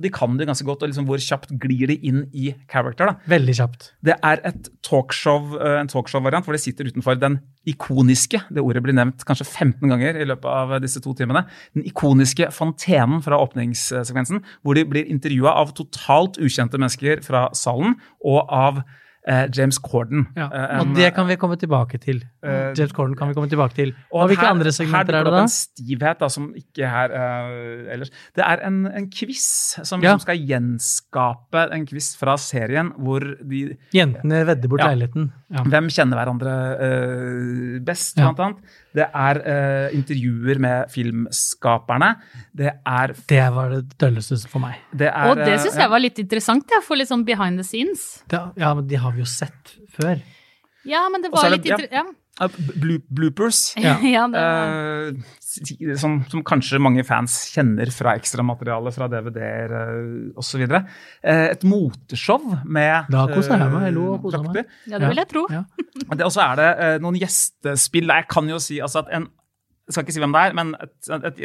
De 0.00 0.10
kan 0.12 0.36
det 0.38 0.46
ganske 0.48 0.64
godt, 0.64 0.84
og 0.84 0.90
liksom 0.90 1.08
hvor 1.08 1.20
kjapt 1.20 1.52
glir 1.60 1.90
de 1.90 1.98
inn 2.08 2.22
i 2.32 2.52
character. 2.70 3.10
da. 3.10 3.30
Veldig 3.30 3.56
kjapt. 3.58 3.90
Det 4.06 4.16
er 4.16 4.42
et 4.48 4.70
talkshow, 4.86 5.56
eh, 5.58 5.80
en 5.82 5.90
talkshow-variant 5.90 6.46
hvor 6.46 6.56
de 6.56 6.62
sitter 6.62 6.88
utenfor 6.88 7.18
den 7.20 7.40
ikoniske 7.68 8.40
det 8.48 8.62
ordet 8.62 8.80
blir 8.80 8.96
nevnt 8.96 9.24
kanskje 9.28 9.44
15 9.44 9.90
ganger 9.90 10.16
i 10.16 10.24
løpet 10.24 10.48
av 10.48 10.78
disse 10.80 11.02
to 11.04 11.12
timene, 11.16 11.44
den 11.76 11.84
ikoniske 11.90 12.48
fontenen 12.56 13.20
fra 13.24 13.36
åpningssekvensen, 13.42 14.40
hvor 14.64 14.78
de 14.78 14.86
blir 14.88 15.10
intervjua 15.10 15.52
av 15.60 15.74
totalt 15.76 16.40
ukjente 16.40 16.80
mennesker 16.80 17.20
fra 17.26 17.48
salen 17.56 17.98
og 18.24 18.46
av 18.48 18.82
eh, 19.28 19.46
James 19.56 19.78
Corden. 19.78 20.26
Ja. 20.36 20.46
Eh, 20.52 20.80
Og 20.80 20.86
en- 20.86 20.94
det 20.94 21.14
kan 21.14 21.26
vi 21.28 21.36
komme 21.36 21.56
tilbake 21.56 21.98
til. 22.00 22.22
Uh, 22.44 22.72
James 22.76 22.92
Corden 22.92 23.14
kan 23.16 23.28
vi 23.28 23.34
komme 23.34 23.48
tilbake 23.50 23.74
til. 23.74 23.92
Og, 24.12 24.22
og 24.22 24.28
hvilke 24.28 24.40
her- 24.46 24.50
andre 24.54 24.72
segmenter 24.72 25.12
her 25.12 25.20
er 25.20 25.24
det 25.24 25.32
opp 25.32 25.36
da? 25.36 25.42
En 25.42 25.48
stivhet 25.48 26.18
da, 26.20 26.28
som 26.28 26.54
ikke 26.56 26.82
er 26.88 27.10
uh, 27.12 27.92
ellers. 27.92 28.10
Det 28.34 28.44
er 28.46 28.66
en, 28.66 28.86
en 28.86 29.10
quiz 29.10 29.76
som, 29.84 30.00
Ja. 30.02 30.10
som 30.16 30.20
skal 30.24 30.38
gjenskape 30.38 31.66
en 31.72 31.86
quiz 31.86 32.16
fra 32.16 32.36
serien 32.40 32.92
hvor 32.98 33.20
de 33.20 33.76
Jentene 33.94 34.44
vedder 34.46 34.68
bort 34.68 34.80
Ja. 34.80 34.88
leiligheten. 34.94 35.30
Ja. 35.52 35.62
Hvem 35.64 35.88
kjenner 35.90 36.16
hverandre 36.16 36.54
uh, 36.80 37.78
best, 37.84 38.16
blant 38.16 38.38
annet. 38.40 38.58
Det 38.96 39.06
er 39.06 39.40
uh, 39.44 39.94
intervjuer 39.94 40.58
med 40.62 40.90
filmskaperne. 40.90 42.10
Det 42.56 42.72
er, 42.74 43.14
Det 43.30 43.44
var 43.54 43.70
det 43.76 43.84
dølleste 44.00 44.40
for 44.50 44.62
meg. 44.64 44.80
det 44.90 45.12
er 45.12 45.30
Og 45.30 45.38
det 45.38 45.52
eh, 45.52 45.60
syns 45.62 45.76
ja. 45.76 45.84
jeg 45.84 45.92
var 45.94 46.02
litt 46.02 46.18
interessant, 46.18 46.66
jeg, 46.74 46.86
for 46.86 46.98
litt 46.98 47.10
sånn 47.10 47.24
behind 47.28 47.60
the 47.60 47.66
scenes. 47.66 48.08
Ja, 48.32 48.74
men 48.74 48.88
de 48.90 48.98
har 48.98 49.14
vi 49.14 49.22
jo 49.22 49.30
sett 49.30 49.76
før. 49.94 50.18
Ja, 50.88 51.04
men 51.12 51.22
det 51.22 51.30
var 51.32 51.50
det, 51.52 51.60
litt 51.60 51.92
ja. 51.92 52.04
Blo- 52.48 53.02
bloopers. 53.10 53.74
Ja. 53.76 53.96
ja, 54.16 54.26
det, 54.32 54.44
Eh, 55.10 55.96
som, 55.98 56.20
som 56.30 56.44
kanskje 56.46 56.78
mange 56.78 57.02
fans 57.04 57.34
kjenner 57.50 57.90
fra 57.90 58.12
ekstramateriale 58.14 58.92
fra 58.94 59.08
DVD-er 59.10 59.72
uh, 59.74 60.38
osv. 60.38 60.62
Uh, 60.62 60.86
et 61.50 61.64
moteshow 61.66 62.38
med 62.64 63.10
Da 63.10 63.24
koser 63.32 63.56
jeg 63.58 63.66
meg. 63.72 63.80
eh, 63.82 63.88
Jeg 63.88 63.96
lo 63.96 64.04
og 64.14 64.22
koser 64.22 64.44
meg. 64.46 64.60
ja, 64.86 65.00
det 65.02 65.10
vil 65.10 65.20
jeg 65.24 65.28
tro. 65.32 65.42
Ja. 65.50 65.64
Og 66.10 66.22
Og 66.28 66.32
så 66.32 66.44
er 66.46 66.54
det 66.62 66.68
eh, 66.86 66.96
noen 67.02 67.18
gjestespill. 67.18 68.06
Jeg 68.14 68.28
kan 68.30 68.48
jo 68.48 68.58
si 68.62 68.78
altså 68.80 69.02
at 69.02 69.10
en 69.18 69.26
jeg 69.90 69.94
skal 69.96 70.04
ikke 70.06 70.14
si 70.14 70.20
hvem 70.22 70.34
det 70.36 70.40
er, 70.46 70.52
men 70.54 70.68
et, 70.78 71.08
et, 71.10 71.38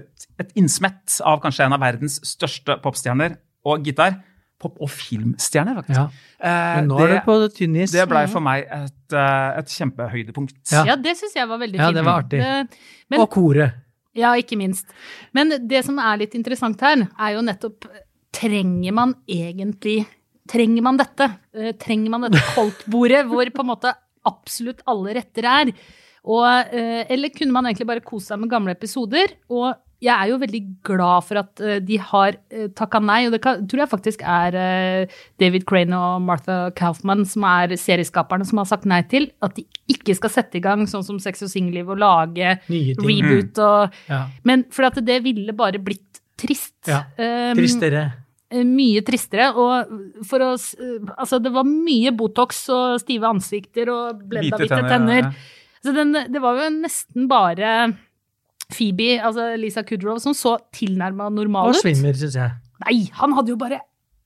et, 0.00 0.22
et 0.40 0.52
innsmett 0.56 1.18
av 1.28 1.42
kanskje 1.44 1.66
en 1.66 1.74
av 1.76 1.82
verdens 1.82 2.14
største 2.24 2.78
popstjerner 2.80 3.34
og 3.68 3.84
gitar. 3.84 4.16
Pop- 4.62 4.78
og 4.80 4.90
filmstjerne, 4.94 5.72
faktisk. 5.80 5.98
Ja. 5.98 6.04
Eh, 6.38 6.76
Men 6.78 6.88
nå 6.92 7.00
er 7.02 7.08
det 7.16 7.20
på 7.26 7.34
tynn 7.56 7.76
is. 7.82 7.90
det 7.94 8.04
blei 8.10 8.24
for 8.30 8.44
meg 8.46 8.62
et, 8.70 9.12
eh, 9.18 9.58
et 9.58 9.72
kjempehøydepunkt. 9.74 10.60
Ja. 10.70 10.84
Ja, 10.92 10.96
det 10.96 11.16
syns 11.18 11.34
jeg 11.34 11.48
var 11.50 11.58
veldig 11.58 11.80
fint. 11.80 11.88
Ja, 11.88 11.92
det 11.98 12.04
var 12.06 12.22
artig. 12.22 12.38
Det- 12.40 12.78
men, 13.10 13.20
Og 13.20 13.28
koret. 13.34 13.74
ja, 14.14 14.30
ikke 14.38 14.56
minst. 14.56 14.86
Men 15.34 15.50
det 15.68 15.84
som 15.84 15.98
er 15.98 16.16
litt 16.22 16.34
interessant 16.38 16.80
her, 16.80 17.08
er 17.18 17.34
jo 17.34 17.42
nettopp 17.42 17.86
Trenger 18.32 18.92
man 18.96 19.14
egentlig 19.28 20.06
Trenger 20.48 20.82
man 20.82 20.96
dette? 20.98 21.26
Eh, 21.54 21.72
Trenger 21.78 22.08
man 22.10 22.22
dette 22.22 22.40
koldtbordet 22.54 23.26
hvor 23.30 23.44
på 23.52 23.60
en 23.60 23.66
måte 23.76 23.92
absolutt 24.26 24.80
alle 24.90 25.14
retter 25.14 25.44
er? 25.44 25.72
Og, 26.24 26.46
eh, 26.72 27.04
eller 27.10 27.28
kunne 27.34 27.52
man 27.52 27.64
egentlig 27.66 27.86
bare 27.86 28.00
kose 28.00 28.28
seg 28.32 28.40
med 28.40 28.50
gamle 28.50 28.70
episoder? 28.74 29.34
Og 29.50 29.74
jeg 30.02 30.12
er 30.12 30.30
jo 30.32 30.38
veldig 30.42 30.60
glad 30.88 31.24
for 31.28 31.38
at 31.40 31.60
eh, 31.62 31.78
de 31.86 31.96
har 32.02 32.34
uh, 32.52 32.64
takka 32.78 32.98
nei, 33.02 33.20
og 33.28 33.36
det 33.36 33.40
kan, 33.44 33.60
tror 33.70 33.84
jeg 33.84 33.90
faktisk 33.92 34.24
er 34.26 34.56
eh, 34.58 35.18
David 35.40 35.64
Crane 35.68 35.94
og 35.94 36.24
Martha 36.26 36.56
Kaufman, 36.78 37.22
som 37.28 37.46
er 37.46 37.76
serieskaperne, 37.78 38.46
som 38.48 38.58
har 38.58 38.66
sagt 38.72 38.88
nei 38.90 39.00
til 39.10 39.30
at 39.46 39.54
de 39.58 39.64
ikke 39.94 40.16
skal 40.18 40.32
sette 40.34 40.58
i 40.58 40.64
gang 40.64 40.84
sånn 40.90 41.04
som 41.06 41.20
Sex 41.22 41.44
og 41.46 41.52
singelliv 41.52 41.90
og 41.94 42.00
lage 42.02 42.56
reboot 42.68 43.62
og 43.62 43.94
Ja. 44.10 44.24
Men 44.48 44.66
for 44.74 44.88
at 44.90 44.98
det 45.06 45.20
ville 45.24 45.54
bare 45.56 45.78
blitt 45.82 46.20
trist. 46.42 46.74
Ja, 46.90 47.04
Um, 47.16 47.54
Tristere. 47.54 48.00
eh, 48.50 48.64
Mye 48.66 49.02
tristere. 49.06 49.52
Og 49.54 50.24
for 50.26 50.42
å 50.42 50.52
eh, 50.58 51.10
Altså, 51.16 51.38
det 51.38 51.52
var 51.54 51.62
mye 51.68 52.10
Botox 52.18 52.64
og 52.74 52.98
stive 53.04 53.28
ansikter 53.30 53.88
og 53.92 54.24
blenda 54.28 54.58
hvite 54.58 54.74
tenner, 54.74 54.88
tenner. 54.90 55.28
ja. 55.28 55.60
Så 55.82 55.94
den, 55.94 56.12
det 56.30 56.40
var 56.42 56.58
jo 56.58 56.66
nesten 56.74 57.28
bare 57.30 57.70
Phoebe, 58.74 59.16
altså 59.22 59.52
Lisa 59.60 59.84
Kudrow, 59.86 60.18
som 60.22 60.36
så 60.36 60.56
tilnærma 60.74 61.30
normal 61.32 61.72
ut. 61.72 61.78
Og 61.78 61.82
svimmer, 61.84 62.16
syns 62.18 62.38
jeg. 62.38 62.54
Nei, 62.86 62.98
han 63.18 63.34
hadde 63.36 63.54
jo 63.54 63.58
bare 63.60 63.82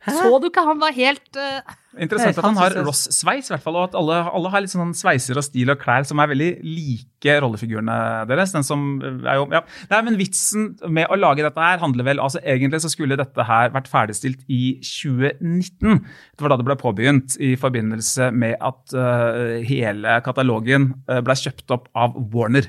Så 0.07 0.37
du 0.39 0.47
ikke? 0.49 0.63
Han 0.63 0.79
var 0.79 0.95
helt 0.95 1.39
uh... 1.41 1.75
Interessant 1.97 2.37
at 2.37 2.45
han 2.45 2.59
har. 2.61 2.75
Ross-sveis, 2.85 3.49
i 3.49 3.55
hvert 3.55 3.65
fall, 3.65 3.79
og 3.81 3.89
at 3.89 3.97
alle, 3.99 4.19
alle 4.37 4.51
har 4.53 4.63
litt 4.63 4.73
sånn 4.73 4.93
sveiser 4.97 5.39
og 5.41 5.47
stil 5.47 5.73
og 5.73 5.81
klær 5.81 6.05
som 6.07 6.21
er 6.21 6.29
veldig 6.31 6.51
like 6.63 7.37
rollefigurene 7.43 7.97
deres. 8.29 8.53
Den 8.55 8.67
som 8.67 8.85
er 9.03 9.41
jo, 9.41 9.47
ja. 9.55 9.63
Nei, 9.91 10.01
men 10.07 10.19
Vitsen 10.21 10.69
med 10.93 11.09
å 11.11 11.19
lage 11.19 11.43
dette 11.47 11.63
her 11.63 11.81
handler 11.83 12.07
vel 12.07 12.21
altså 12.23 12.43
Egentlig 12.45 12.83
så 12.85 12.93
skulle 12.93 13.19
dette 13.19 13.49
her 13.49 13.73
vært 13.75 13.91
ferdigstilt 13.91 14.45
i 14.53 14.77
2019. 14.85 16.05
Det 16.37 16.45
var 16.45 16.53
da 16.53 16.61
det 16.61 16.69
ble 16.69 16.79
påbegynt 16.85 17.39
i 17.41 17.55
forbindelse 17.61 18.29
med 18.37 18.61
at 18.61 18.97
uh, 18.97 19.57
hele 19.67 20.21
katalogen 20.27 20.93
uh, 21.09 21.23
ble 21.25 21.41
kjøpt 21.41 21.73
opp 21.81 21.89
av 21.97 22.21
Warner. 22.37 22.69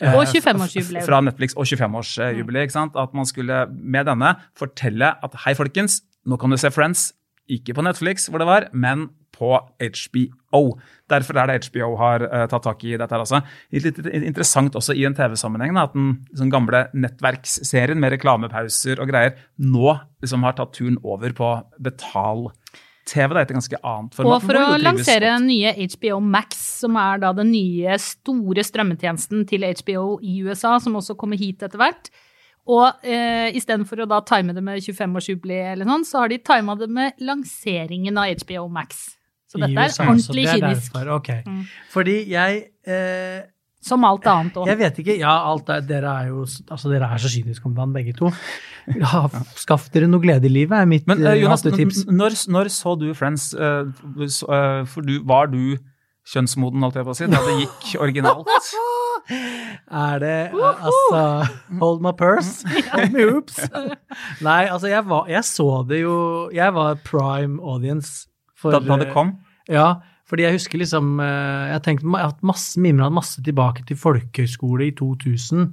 Og 0.00 0.22
Eh, 0.24 0.34
25-årsjubileum. 0.34 1.06
Fra 1.06 1.20
Netflix 1.20 1.56
og 1.56 1.68
25-årsjubileet. 1.68 2.76
At 2.96 3.14
man 3.14 3.28
skulle 3.28 3.66
med 3.70 4.06
denne 4.08 4.34
fortelle 4.56 5.14
at 5.22 5.40
hei, 5.44 5.54
folkens, 5.54 6.02
nå 6.26 6.38
kan 6.40 6.50
du 6.50 6.56
se 6.60 6.70
Friends. 6.72 7.12
Ikke 7.50 7.74
på 7.74 7.82
Netflix, 7.82 8.28
hvor 8.30 8.38
det 8.38 8.46
var, 8.46 8.68
men 8.72 9.08
på 9.40 9.56
HBO. 9.80 10.62
Derfor 11.10 11.38
er 11.40 11.48
det 11.48 11.70
HBO 11.70 11.94
har 12.00 12.24
uh, 12.28 12.44
tatt 12.50 12.66
tak 12.66 12.84
i 12.84 12.96
dette 12.98 13.14
her 13.14 13.24
også. 13.24 13.40
Litt 13.72 14.00
interessant 14.20 14.76
også 14.76 14.94
i 14.98 15.06
en 15.08 15.16
TV-sammenheng 15.16 15.78
at 15.80 15.96
den 15.96 16.12
sånn 16.36 16.52
gamle 16.52 16.84
nettverksserien 16.92 18.00
med 18.00 18.14
reklamepauser 18.16 19.00
og 19.00 19.10
greier 19.10 19.38
nå 19.56 19.96
liksom 20.20 20.44
har 20.44 20.58
tatt 20.58 20.74
turen 20.76 21.00
over 21.00 21.32
på 21.36 21.52
betal-TV. 21.80 22.59
Det 23.08 23.22
er 23.24 23.36
et 23.40 23.52
ganske 23.54 23.78
annet 23.80 24.14
format. 24.14 24.32
Og 24.36 24.46
for 24.46 24.58
å 24.60 24.78
lansere 24.80 25.32
den 25.32 25.46
nye 25.48 25.72
HBO 25.94 26.18
Max, 26.22 26.58
som 26.82 26.98
er 27.00 27.22
da 27.22 27.32
den 27.36 27.50
nye 27.52 27.96
store 28.02 28.64
strømmetjenesten 28.66 29.46
til 29.50 29.64
HBO 29.64 30.18
i 30.22 30.40
USA, 30.44 30.76
som 30.82 30.98
også 31.00 31.16
kommer 31.18 31.40
hit 31.40 31.64
etter 31.66 31.80
hvert. 31.80 32.10
Og 32.70 33.06
eh, 33.06 33.48
istedenfor 33.56 34.04
å 34.04 34.08
da 34.10 34.20
time 34.26 34.54
det 34.54 34.62
med 34.62 34.82
25-årsjubileet 34.84 35.72
eller 35.72 35.88
sånn, 35.88 36.04
så 36.06 36.22
har 36.22 36.30
de 36.30 36.38
tima 36.44 36.76
det 36.78 36.90
med 36.92 37.24
lanseringen 37.24 38.20
av 38.20 38.30
HBO 38.44 38.68
Max. 38.72 39.16
Så 39.50 39.58
dette 39.58 39.72
dette 39.72 39.88
er 39.88 39.90
USA, 39.90 40.04
ordentlig 40.06 40.44
er 40.44 40.60
kynisk. 40.60 40.92
derfor, 40.92 41.14
Ok. 41.16 41.30
Mm. 41.48 41.62
Fordi 41.90 42.16
jeg 42.30 42.60
eh, 42.86 43.40
Som 43.80 44.04
alt 44.04 44.26
annet 44.28 44.58
òg. 44.60 44.68
Jeg 44.68 44.76
vet 44.76 44.98
ikke. 45.00 45.14
Ja, 45.16 45.32
alt 45.48 45.70
er, 45.72 45.80
dere 45.88 46.12
er 46.12 46.26
jo 46.28 46.42
altså 46.44 46.90
dere 46.92 47.08
er 47.08 47.22
så 47.22 47.30
kyniske 47.32 47.64
om 47.64 47.76
dagen, 47.76 47.94
begge 47.96 48.12
to. 48.18 48.28
Ja, 49.00 49.22
skaff 49.56 49.88
dere 49.94 50.08
noe 50.10 50.20
glede 50.20 50.48
i 50.48 50.52
livet, 50.52 50.76
er 50.76 50.88
mitt 50.88 51.08
Men 51.08 51.22
eh, 51.24 51.38
Jonas, 51.40 51.64
tips. 51.64 52.04
når, 52.08 52.36
når 52.52 52.70
så 52.74 52.92
du 53.00 53.08
Friends? 53.16 53.54
Uh, 53.56 53.88
så, 54.28 54.48
eh, 54.52 54.82
for 54.90 55.06
du, 55.06 55.16
var 55.24 55.48
du 55.52 55.78
kjønnsmoden, 56.28 56.84
holdt 56.84 57.00
jeg 57.00 57.08
på 57.08 57.14
å 57.14 57.16
si, 57.16 57.28
da 57.30 57.40
det 57.46 57.56
gikk 57.62 57.94
originalt? 58.04 58.50
Er 59.30 60.18
det 60.18 60.50
altså 60.58 61.18
Hold 61.78 62.00
my 62.02 62.10
purse. 62.18 62.66
Hold 62.94 63.12
me 63.14 63.26
oops. 63.30 63.60
Nei, 64.42 64.64
altså 64.66 64.90
jeg, 64.90 65.04
var, 65.06 65.28
jeg 65.30 65.44
så 65.46 65.68
det 65.86 66.00
jo 66.00 66.16
Jeg 66.56 66.74
var 66.74 66.98
prime 67.06 67.60
audience 67.62 68.26
for 68.58 68.74
Da, 68.74 68.80
da 68.82 68.98
det 69.04 69.12
kom? 69.14 69.36
Ja, 69.70 70.00
fordi 70.30 70.44
jeg 70.46 70.54
husker 70.54 70.78
liksom 70.78 71.18
eh, 71.20 71.66
Jeg 71.66 71.74
har 71.74 71.84
tenkt, 71.84 72.04
jeg 72.06 72.14
har 72.22 72.30
hatt 72.30 72.42
masse 72.46 72.78
hadde 72.78 73.10
masse 73.18 73.42
tilbake 73.42 73.82
til 73.88 73.98
folkehøyskole 73.98 74.86
i 74.86 74.94
2000 74.94 75.68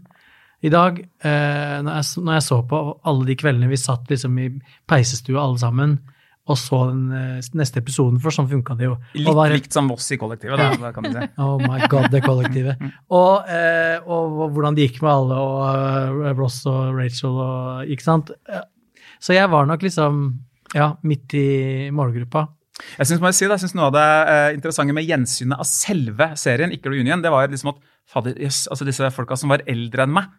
i 0.65 0.69
dag. 0.73 0.97
eh, 1.21 1.77
når, 1.85 1.93
jeg, 2.01 2.23
når 2.25 2.33
jeg 2.39 2.45
så 2.47 2.57
på 2.67 2.77
alle 3.05 3.25
de 3.29 3.35
kveldene 3.37 3.69
vi 3.69 3.77
satt 3.77 4.09
liksom 4.09 4.39
i 4.41 4.47
peisestua 4.89 5.43
alle 5.43 5.59
sammen 5.61 5.99
og 6.47 6.55
så 6.57 6.77
den 6.89 7.11
eh, 7.11 7.41
neste 7.59 7.81
episoden, 7.83 8.21
for 8.23 8.31
sånn 8.31 8.47
funka 8.47 8.77
det 8.79 8.85
jo. 8.87 8.93
Litt 9.19 9.27
var- 9.35 9.51
likt 9.51 9.73
som 9.75 9.89
Voss 9.91 10.05
i 10.15 10.17
kollektivet, 10.17 10.55
da, 10.79 10.91
kan 10.95 11.03
du 11.03 11.11
si. 11.11 11.25
Oh 11.43 11.59
my 11.59 11.89
god, 11.91 12.07
det 12.13 12.21
kollektivet. 12.23 12.79
Og, 13.11 13.49
eh, 13.51 13.99
og 14.07 14.53
hvordan 14.55 14.77
det 14.77 14.85
gikk 14.87 15.01
med 15.03 15.11
alle, 15.11 15.35
og 15.43 16.23
eh, 16.23 16.31
Ross 16.39 16.61
og 16.71 16.95
Rachel 16.95 17.35
og 17.35 17.91
Ikke 17.91 18.05
sant? 18.07 18.31
Så 19.19 19.35
jeg 19.35 19.49
var 19.51 19.67
nok 19.67 19.83
liksom 19.83 20.21
ja, 20.73 20.93
midt 21.03 21.35
i 21.35 21.45
målgruppa. 21.91 22.45
Jeg 22.77 23.10
jeg 23.29 23.38
si 23.38 23.48
Noe 23.77 23.89
av 23.89 23.96
det 23.96 24.07
eh, 24.34 24.50
interessante 24.57 24.96
med 24.96 25.07
gjensynet 25.07 25.57
av 25.57 25.67
selve 25.69 26.31
serien, 26.39 26.74
ikke 26.75 26.93
reunion, 26.93 27.24
det 27.24 27.31
var 27.34 27.50
liksom 27.50 27.74
at 27.74 27.81
fader, 28.07 28.38
yes, 28.39 28.65
altså 28.72 28.88
disse 28.88 29.10
folka 29.15 29.38
som 29.39 29.51
var 29.53 29.65
eldre 29.69 30.05
enn 30.05 30.13
meg 30.19 30.29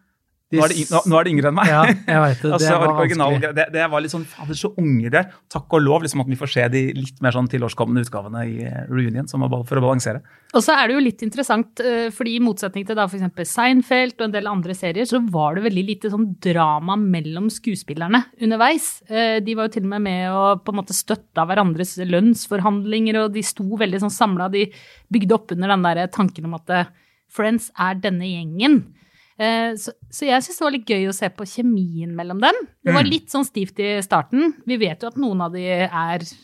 Nå 0.49 0.63
er, 0.65 0.71
det, 0.73 0.83
nå, 0.89 0.99
nå 1.05 1.17
er 1.19 1.27
det 1.27 1.31
yngre 1.35 1.49
enn 1.51 1.57
meg. 1.59 1.67
Ja, 1.69 1.81
jeg 1.85 2.21
vet 2.23 2.39
det. 2.41 2.49
Det 2.49 2.53
altså, 2.57 2.77
var 2.81 2.91
original, 3.03 3.35
det, 3.53 3.65
det 3.69 3.83
var 3.91 4.01
litt 4.01 4.13
sånn 4.13 4.23
Fader, 4.25 4.57
så 4.57 4.71
unge 4.81 5.11
de 5.13 5.19
er. 5.19 5.27
Takk 5.53 5.75
og 5.77 5.83
lov 5.85 6.05
liksom 6.05 6.23
at 6.23 6.31
vi 6.31 6.37
får 6.39 6.51
se 6.55 6.63
de 6.73 6.81
litt 6.97 7.19
mer 7.21 7.35
sånn 7.35 7.49
tilårskomne 7.51 8.01
utgavene 8.01 8.41
i 8.49 8.55
eh, 8.65 8.79
reunion, 8.89 9.27
som 9.29 9.45
er 9.45 9.53
for 9.69 9.77
å 9.77 9.83
balansere. 9.85 10.23
Og 10.57 10.65
så 10.65 10.73
er 10.73 10.89
det 10.89 10.95
jo 10.97 11.03
litt 11.05 11.21
interessant, 11.27 11.83
eh, 11.85 12.07
fordi 12.15 12.33
i 12.39 12.41
motsetning 12.41 12.87
til 12.89 12.97
da 12.97 13.05
f.eks. 13.05 13.53
Seinfeld 13.53 14.17
og 14.17 14.25
en 14.25 14.35
del 14.39 14.49
andre 14.49 14.73
serier, 14.77 15.05
så 15.09 15.21
var 15.29 15.59
det 15.59 15.67
veldig 15.67 15.85
lite 15.85 16.09
sånn 16.09 16.31
drama 16.41 16.97
mellom 16.97 17.51
skuespillerne 17.53 18.23
underveis. 18.41 18.91
Eh, 19.05 19.37
De 19.45 19.57
var 19.59 19.69
jo 19.69 19.75
til 19.77 19.85
og 19.85 19.93
med 19.93 20.07
med 20.09 20.33
å 20.33 20.45
på 20.65 20.73
en 20.73 20.81
måte 20.81 20.97
støtte 20.97 21.43
av 21.43 21.51
hverandres 21.51 21.93
lønnsforhandlinger, 22.09 23.21
og 23.21 23.37
de 23.37 23.45
sto 23.45 23.67
veldig 23.77 24.01
sånn 24.01 24.17
samla. 24.17 24.49
De 24.49 24.65
bygde 25.13 25.37
opp 25.37 25.53
under 25.53 25.75
den 25.75 25.85
der 25.85 26.09
tanken 26.09 26.49
om 26.49 26.57
at 26.57 26.89
Friends 27.29 27.69
er 27.77 28.01
denne 28.01 28.25
gjengen. 28.25 28.81
Eh, 29.39 29.71
Så, 29.79 29.93
så 30.11 30.25
jeg 30.27 30.43
syns 30.43 30.57
det 30.59 30.65
var 30.65 30.73
litt 30.75 30.89
gøy 30.91 31.07
å 31.09 31.15
se 31.15 31.29
på 31.31 31.45
kjemien 31.47 32.11
mellom 32.15 32.41
dem. 32.43 32.57
Det 32.83 32.93
var 32.95 33.07
litt 33.07 33.31
sånn 33.31 33.47
stivt 33.47 33.79
i 33.79 33.93
starten. 34.03 34.53
Vi 34.67 34.75
vet 34.81 35.01
jo 35.05 35.07
at 35.13 35.19
noen 35.21 35.41
av 35.45 35.53
de 35.55 35.63
er 35.65 35.89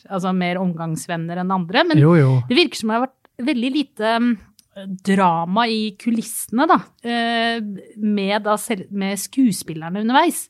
altså, 0.10 0.32
mer 0.34 0.60
omgangsvenner 0.62 1.42
enn 1.44 1.52
andre, 1.52 1.84
men 1.92 2.00
Jo, 2.00 2.16
jo. 2.16 2.34
det 2.50 2.56
virker 2.62 2.80
som 2.80 2.94
det 2.94 2.96
har 3.00 3.06
vært 3.08 3.48
veldig 3.52 3.72
lite 3.76 4.14
mm, 4.24 4.34
drama 5.04 5.68
i 5.72 5.82
kulissene, 6.00 6.68
da. 6.72 6.80
eh, 7.04 7.60
Med, 7.98 8.44
da 8.48 8.56
med 8.92 9.20
skuespillerne 9.20 10.02
underveis. 10.06 10.46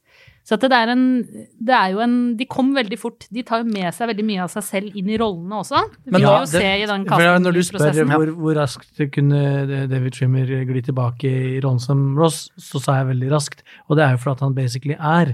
Så 0.45 0.59
at 0.59 0.65
det 0.69 0.77
er 0.77 0.91
en 0.93 1.05
Det 1.25 1.73
er 1.73 1.93
jo 1.95 2.01
en 2.03 2.15
De 2.37 2.45
kom 2.45 2.69
veldig 2.75 2.97
fort. 3.01 3.25
De 3.33 3.43
tar 3.45 3.63
jo 3.63 3.69
med 3.69 3.89
seg 3.95 4.11
veldig 4.11 4.25
mye 4.27 4.43
av 4.45 4.51
seg 4.53 4.65
selv 4.67 4.97
inn 4.99 5.09
i 5.09 5.17
rollene 5.17 5.61
også. 5.63 5.81
Det 6.05 6.13
Men 6.13 6.21
da, 6.21 6.25
jo 6.25 6.33
det, 6.35 6.45
jo 6.45 6.61
se 6.61 6.73
i 6.83 6.89
den 6.91 7.05
for 7.09 7.45
Når 7.45 7.57
du 7.57 7.61
spør 7.65 8.01
hvor, 8.11 8.33
hvor 8.43 8.59
raskt 8.59 9.01
kunne 9.15 9.41
David 9.89 10.17
Trimmer 10.17 10.51
gli 10.69 10.83
tilbake 10.85 11.31
i 11.55 11.61
rollen 11.63 11.81
som 11.81 12.03
Ross, 12.19 12.45
så 12.61 12.81
sa 12.83 12.99
jeg 12.99 13.09
veldig 13.13 13.31
raskt. 13.33 13.65
Og 13.89 13.97
det 13.97 14.05
er 14.05 14.15
jo 14.15 14.21
for 14.21 14.35
at 14.35 14.43
han 14.45 14.53
basically 14.57 14.97
er 14.99 15.33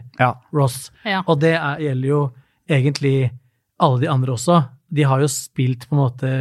Ross. 0.55 0.89
Ja. 1.03 1.25
Og 1.27 1.41
det 1.43 1.57
er, 1.57 1.81
gjelder 1.83 2.13
jo 2.13 2.21
egentlig 2.71 3.15
alle 3.81 3.99
de 4.03 4.11
andre 4.11 4.37
også. 4.37 4.61
De 4.91 5.03
har 5.07 5.23
jo 5.23 5.27
spilt 5.31 5.89
på 5.89 5.97
en 5.97 6.03
måte 6.05 6.31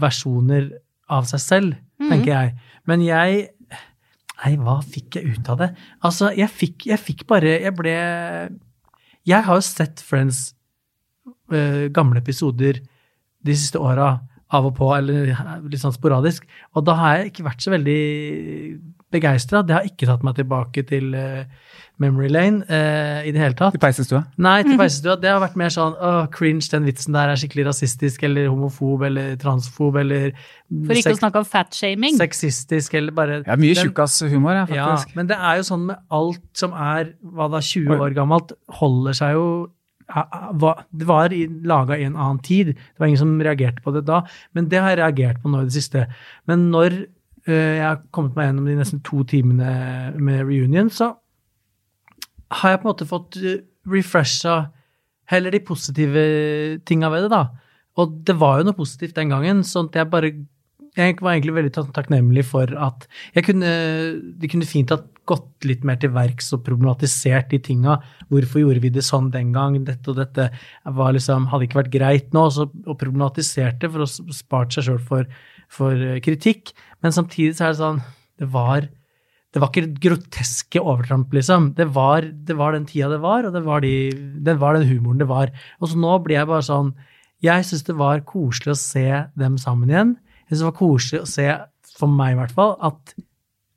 versjoner 0.00 0.68
av 1.10 1.26
seg 1.30 1.42
selv, 1.42 1.80
tenker 2.00 2.30
jeg. 2.32 2.52
Men 2.88 3.02
jeg 3.04 3.48
Nei, 4.40 4.54
hva 4.56 4.78
fikk 4.80 5.18
jeg 5.18 5.36
ut 5.36 5.50
av 5.52 5.60
det? 5.60 5.68
Altså, 6.06 6.30
jeg 6.36 6.48
fikk, 6.48 6.86
jeg 6.88 7.00
fikk 7.00 7.26
bare 7.28 7.58
Jeg 7.60 7.74
ble 7.76 7.92
Jeg 9.28 9.44
har 9.46 9.58
jo 9.58 9.64
sett 9.64 10.00
Friends 10.04 10.54
uh, 11.52 11.90
gamle 11.92 12.22
episoder 12.22 12.80
de 13.40 13.56
siste 13.56 13.80
åra, 13.80 14.18
av 14.52 14.66
og 14.68 14.74
på, 14.76 14.88
eller 14.92 15.30
litt 15.64 15.80
sånn 15.80 15.94
sporadisk. 15.94 16.44
Og 16.76 16.84
da 16.84 16.96
har 16.98 17.14
jeg 17.16 17.30
ikke 17.30 17.46
vært 17.46 17.64
så 17.64 17.72
veldig 17.72 18.00
begeistra. 19.12 19.62
Det 19.66 19.74
har 19.76 19.86
ikke 19.88 20.08
tatt 20.08 20.22
meg 20.26 20.36
tilbake 20.38 20.84
til 20.88 21.14
uh, 21.14 21.42
memory 22.00 22.28
lane 22.32 22.62
uh, 22.68 23.20
i 23.26 23.32
det 23.34 23.40
hele 23.42 23.56
tatt. 23.58 23.74
Til 23.74 23.82
peisestua? 23.82 24.22
Nei, 24.40 24.60
til 24.66 24.78
peisestua. 24.80 25.16
Det 25.20 25.30
har 25.32 25.40
vært 25.42 25.58
mer 25.60 25.72
sånn 25.74 25.96
åh, 25.98 26.22
cringe, 26.34 26.68
den 26.72 26.86
vitsen 26.88 27.16
der 27.16 27.32
er 27.32 27.40
skikkelig 27.40 27.66
rasistisk, 27.70 28.24
eller 28.28 28.48
homofob, 28.52 29.04
eller 29.10 29.34
transfob, 29.42 29.98
eller 30.00 30.30
For 30.70 31.00
ikke 31.00 31.16
å 31.16 31.20
snakke 31.20 31.42
om 31.42 31.48
fatshaming. 31.48 32.16
Sexistisk, 32.20 32.94
eller 33.00 33.16
bare 33.16 33.42
Ja, 33.42 33.58
mye 33.60 33.74
den- 33.74 33.90
tjukkas-humor, 33.90 34.62
ja, 34.62 34.64
Ja, 34.74 34.88
men 35.18 35.26
det 35.30 35.36
er 35.36 35.60
jo 35.60 35.68
sånn 35.72 35.86
med 35.90 36.00
alt 36.10 36.40
som 36.54 36.72
er 36.72 37.12
hva 37.22 37.50
da, 37.50 37.60
20 37.60 38.00
år 38.00 38.16
gammelt, 38.16 38.54
holder 38.80 39.12
seg 39.12 39.36
jo 39.38 39.46
Det 40.10 41.06
var 41.06 41.30
laga 41.30 41.94
i 41.94 42.02
en 42.02 42.16
annen 42.16 42.40
tid. 42.42 42.72
Det 42.74 42.98
var 42.98 43.06
ingen 43.06 43.20
som 43.20 43.36
reagerte 43.38 43.78
på 43.84 43.92
det 43.94 44.04
da, 44.08 44.24
men 44.52 44.66
det 44.66 44.80
har 44.82 44.90
jeg 44.90 44.98
reagert 44.98 45.42
på 45.42 45.52
nå 45.52 45.60
i 45.62 45.68
det 45.68 45.76
siste. 45.76 46.08
Men 46.50 46.64
når 46.72 47.06
jeg 47.54 47.84
har 47.84 48.02
kommet 48.14 48.36
meg 48.36 48.50
gjennom 48.50 48.68
de 48.68 48.76
nesten 48.78 49.02
to 49.06 49.24
timene 49.28 49.72
med 50.18 50.44
reunion, 50.48 50.90
så 50.92 51.12
har 52.60 52.74
jeg 52.74 52.82
på 52.82 52.88
en 52.88 52.92
måte 52.92 53.08
fått 53.08 53.38
uh, 53.42 53.58
refresha 53.90 54.60
heller 55.30 55.54
de 55.54 55.62
positive 55.62 56.22
tinga 56.88 57.10
ved 57.12 57.26
det, 57.26 57.34
da. 57.34 57.44
Og 58.00 58.16
det 58.26 58.34
var 58.38 58.60
jo 58.60 58.70
noe 58.70 58.78
positivt 58.78 59.18
den 59.18 59.30
gangen, 59.32 59.62
sånn 59.66 59.90
at 59.90 60.00
jeg 60.00 60.10
bare 60.10 60.32
jeg 60.98 61.20
var 61.20 61.36
egentlig 61.36 61.54
veldig 61.54 61.92
takknemlig 61.94 62.42
for 62.48 62.70
at 62.82 63.06
jeg 63.36 63.44
kunne, 63.46 63.70
De 64.42 64.48
kunne 64.50 64.66
fint 64.66 64.90
ha 64.90 64.98
gått 65.30 65.66
litt 65.68 65.84
mer 65.86 66.00
til 66.02 66.10
verks 66.10 66.48
og 66.56 66.64
problematisert 66.66 67.52
de 67.52 67.60
tinga. 67.62 68.00
Hvorfor 68.32 68.64
gjorde 68.64 68.82
vi 68.82 68.90
det 68.90 69.04
sånn 69.06 69.28
den 69.30 69.52
gang? 69.54 69.76
Dette 69.86 70.10
og 70.10 70.18
dette 70.18 70.48
var 70.98 71.14
liksom, 71.14 71.46
hadde 71.52 71.68
ikke 71.68 71.78
vært 71.84 71.92
greit 71.94 72.34
nå. 72.34 72.48
Og 72.50 72.98
problematisert 72.98 73.78
det 73.78 73.92
for 73.92 74.02
å 74.02 74.34
spart 74.34 74.74
seg 74.74 74.88
sjøl 74.88 74.98
for, 74.98 75.28
for 75.70 75.94
eh, 75.94 76.18
kritikk. 76.24 76.72
Men 77.02 77.14
samtidig 77.16 77.54
så 77.58 77.68
er 77.68 77.74
det 77.76 77.80
sånn 77.82 78.02
Det 78.40 78.48
var 78.52 78.88
det 79.50 79.58
var 79.58 79.72
ikke 79.72 79.96
groteske 79.98 80.78
overtramp, 80.78 81.32
liksom. 81.34 81.72
Det 81.74 81.88
var, 81.90 82.22
det 82.22 82.54
var 82.54 82.76
den 82.76 82.84
tida 82.86 83.08
det 83.10 83.16
var, 83.18 83.48
og 83.48 83.56
det 83.56 83.64
var, 83.66 83.80
de, 83.82 83.90
det 84.46 84.54
var 84.60 84.76
den 84.78 84.86
humoren 84.86 85.18
det 85.18 85.26
var. 85.26 85.50
Og 85.82 85.90
så 85.90 85.98
nå 85.98 86.12
blir 86.22 86.36
jeg 86.38 86.46
bare 86.46 86.62
sånn 86.62 86.92
Jeg 87.42 87.64
syns 87.66 87.82
det 87.88 87.96
var 87.98 88.22
koselig 88.28 88.76
å 88.76 88.78
se 88.78 89.02
dem 89.42 89.56
sammen 89.58 89.90
igjen. 89.90 90.12
Jeg 90.46 90.52
synes 90.54 90.62
det 90.62 90.68
var 90.68 90.78
koselig 90.78 91.22
å 91.24 91.30
se, 91.32 91.48
for 91.98 92.14
meg 92.14 92.36
i 92.36 92.38
hvert 92.38 92.54
fall, 92.54 92.76
at 92.92 93.14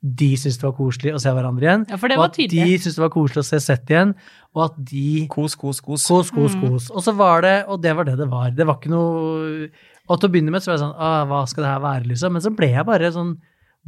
de 0.04 0.28
syntes 0.36 0.60
det 0.60 0.66
var 0.68 0.76
koselig 0.78 1.14
å 1.16 1.20
se 1.24 1.32
hverandre 1.32 1.64
igjen. 1.66 1.84
Ja, 1.90 1.98
for 1.98 2.12
det 2.12 2.18
og 2.20 2.24
at 2.26 2.34
at 2.34 2.38
de 2.38 2.46
tydelig. 2.52 2.78
syntes 2.84 2.98
det 3.00 3.04
var 3.06 3.12
koselig 3.16 3.40
å 3.42 3.48
se 3.48 3.60
Sett 3.64 3.90
igjen. 3.90 4.14
Og 4.54 4.62
at 4.68 4.74
de 4.92 5.06
Kos, 5.32 5.54
kos, 5.58 5.80
kos. 5.82 6.04
Kos, 6.06 6.30
kos, 6.30 6.54
Mm. 6.54 6.68
kos. 6.68 6.90
Og 6.92 7.02
så 7.02 7.14
var 7.16 7.40
det, 7.42 7.54
og 7.66 7.80
det 7.82 7.96
var 7.96 8.04
det 8.04 8.18
det 8.20 8.28
var. 8.30 8.50
Det 8.54 8.66
var 8.68 8.78
ikke 8.78 8.92
noe 8.94 9.70
Og 10.08 10.20
til 10.20 10.28
å 10.28 10.32
begynne 10.34 10.52
med 10.52 10.62
så 10.62 10.70
var 10.70 10.78
jeg 10.78 10.84
sånn 10.84 10.96
ah, 11.00 11.20
Hva 11.28 11.42
skal 11.48 11.64
det 11.64 11.72
her 11.72 11.84
være, 11.84 12.08
liksom? 12.10 12.34
Men 12.36 12.44
så 12.44 12.52
ble 12.54 12.70
jeg 12.74 12.88
bare 12.88 13.12
sånn 13.14 13.34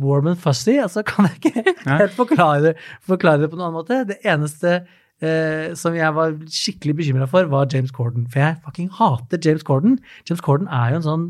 warm 0.01 0.31
and 0.31 0.41
fuzzy. 0.41 0.77
Altså 0.83 1.05
kan 1.07 1.29
jeg 1.29 1.41
ikke 1.41 1.75
helt 1.87 2.17
forklare 2.17 2.63
det, 2.69 2.75
forklare 3.07 3.45
det 3.45 3.51
på 3.53 3.59
noen 3.59 3.69
annen 3.71 3.79
måte. 3.81 4.03
Det 4.09 4.19
eneste 4.29 4.75
eh, 4.77 5.73
som 5.79 5.97
jeg 5.97 6.17
var 6.17 6.37
skikkelig 6.53 6.99
bekymra 7.01 7.29
for, 7.31 7.49
var 7.53 7.69
James 7.73 7.95
Corden. 7.97 8.27
For 8.33 8.45
jeg 8.45 8.61
fucking 8.65 8.91
hater 8.99 9.41
James 9.45 9.65
Corden. 9.67 9.99
James 10.29 10.45
Corden 10.45 10.69
er 10.73 10.93
jo 10.93 11.01
en 11.01 11.09
sånn 11.09 11.27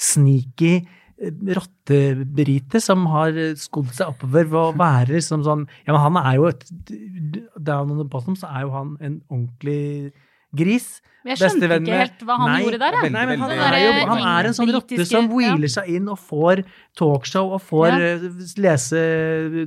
sneaky 0.00 0.72
eh, 0.80 1.34
rottebrite 1.58 2.80
som 2.84 3.04
har 3.12 3.36
skodd 3.60 3.92
seg 3.96 4.14
oppover 4.14 4.48
ved 4.48 4.60
å 4.60 4.78
være 4.80 5.18
liksom 5.18 5.44
sånn 5.44 5.66
Ja, 5.84 5.92
men 5.92 6.02
han 6.06 6.20
er 6.22 6.38
jo 6.38 6.48
et 6.48 6.64
Down 7.60 7.92
on 7.92 8.00
the 8.00 8.08
bottom 8.08 8.36
så 8.38 8.48
er 8.48 8.64
jo 8.64 8.72
han 8.72 8.94
en 9.04 9.20
ordentlig 9.28 10.12
gris. 10.56 11.00
Men 11.20 11.34
jeg 11.34 11.40
skjønte 11.42 11.68
ikke 11.76 11.96
helt 12.00 12.22
hva 12.24 12.36
han 12.40 12.48
Nei, 12.48 12.60
gjorde 12.64 12.78
der. 12.80 12.94
Nei, 13.12 13.24
men 13.28 13.42
han, 13.42 13.50
er 13.52 13.74
jo, 13.76 13.88
han 14.08 14.22
er 14.24 14.46
en 14.48 14.54
sånn 14.56 14.70
rotte 14.72 15.04
som 15.04 15.26
wheeler 15.28 15.68
seg 15.68 15.90
inn 15.92 16.06
og 16.08 16.16
får 16.16 16.62
talkshow 16.96 17.52
og 17.58 17.60
får 17.60 17.88
Ja. 17.90 17.98
eh, 18.14 18.24
lese 18.64 19.02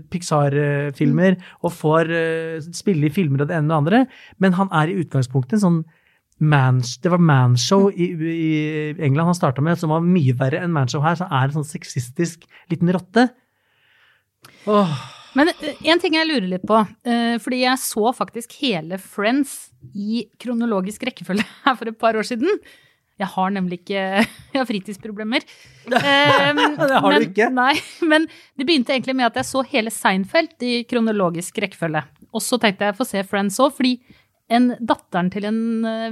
Pixar-filmer 0.09 1.37
og 1.61 1.75
får 1.77 2.09
eh, 2.17 2.71
spille 2.73 3.05
i 3.05 3.13
filmer 3.13 3.43
og 3.45 3.51
det 3.51 3.59
ene 3.59 3.69
og 3.69 3.69
det 3.69 3.77
andre. 3.83 4.01
Men 4.41 4.57
han 4.57 4.71
er 4.73 4.89
i 4.89 4.97
utgangspunktet 5.03 5.59
en 5.59 5.65
sånn 5.67 5.83
man, 6.43 6.81
det 6.81 7.11
var 7.13 7.21
manshow 7.21 7.85
i, 7.93 8.09
i 8.17 8.49
England 8.97 9.29
han 9.29 9.37
starta 9.37 9.61
med, 9.63 9.77
som 9.79 9.93
var 9.93 10.01
mye 10.03 10.33
verre 10.35 10.59
enn 10.65 10.73
manshow 10.73 11.03
her. 11.05 11.15
Så 11.15 11.27
han 11.29 11.37
er 11.37 11.51
en 11.53 11.59
sånn 11.61 11.69
sexistisk 11.69 12.47
liten 12.73 12.89
rotte. 12.91 13.29
Åh. 14.67 14.97
Men 15.37 15.51
eh, 15.53 15.81
en 15.89 16.01
ting 16.01 16.17
jeg 16.17 16.29
lurer 16.29 16.47
litt 16.55 16.65
på, 16.67 16.79
eh, 17.09 17.35
fordi 17.41 17.63
jeg 17.63 17.81
så 17.81 18.13
faktisk 18.15 18.55
hele 18.61 18.99
Friends 19.01 19.73
i 19.93 20.25
kronologisk 20.41 21.05
rekkefølge 21.09 21.45
her 21.65 21.77
for 21.79 21.91
et 21.91 21.99
par 21.99 22.17
år 22.19 22.27
siden. 22.27 22.61
Jeg 23.21 23.29
har 23.29 23.53
nemlig 23.53 23.83
ikke 23.83 24.01
Jeg 24.53 24.57
har 24.57 24.69
fritidsproblemer. 24.69 25.45
Um, 25.85 26.63
Det 26.81 27.03
har 27.05 27.13
du 27.13 27.27
ikke. 27.27 27.51
Nei, 27.53 27.75
men 28.09 28.27
det 28.57 28.67
begynte 28.67 28.95
egentlig 28.95 29.17
med 29.19 29.29
at 29.31 29.39
jeg 29.41 29.49
så 29.51 29.63
hele 29.69 29.93
Seinfeld 29.93 30.65
i 30.65 30.81
kronologisk 30.89 31.61
rekkefølge. 31.61 32.03
Og 32.33 32.41
så 32.41 32.57
tenkte 32.61 32.89
jeg 32.89 32.97
få 32.97 33.07
se 33.07 33.21
Friends 33.29 33.59
òg, 33.61 33.73
fordi 33.77 33.97
en 34.53 34.73
datteren 34.81 35.29
til 35.33 35.45
en 35.47 35.59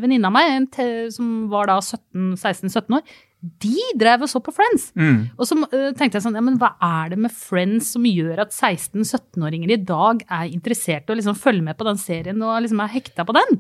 venninne 0.02 0.30
av 0.30 0.34
meg, 0.34 0.54
en 0.56 1.10
som 1.14 1.50
var 1.52 1.68
da 1.70 1.76
16-17 1.82 2.96
år, 2.96 3.04
de 3.42 3.86
drev 3.98 4.26
og 4.26 4.30
så 4.30 4.42
på 4.44 4.54
Friends. 4.54 4.92
Mm. 4.94 5.32
Og 5.34 5.48
så 5.50 5.58
eh, 5.72 5.90
tenkte 5.98 6.20
jeg 6.20 6.26
sånn, 6.28 6.38
ja, 6.38 6.44
men 6.46 6.60
hva 6.62 6.76
er 6.86 7.14
det 7.14 7.22
med 7.24 7.34
Friends 7.34 7.94
som 7.96 8.06
gjør 8.06 8.44
at 8.44 8.54
16-17-åringer 8.54 9.74
i 9.74 9.80
dag 9.82 10.22
er 10.28 10.52
interessert 10.52 11.10
i 11.10 11.16
å 11.16 11.18
liksom 11.18 11.40
følge 11.40 11.66
med 11.66 11.80
på 11.80 11.88
den 11.88 12.00
serien 12.02 12.46
og 12.46 12.62
liksom 12.62 12.84
er 12.84 12.94
hekta 12.94 13.26
på 13.28 13.36
den? 13.40 13.60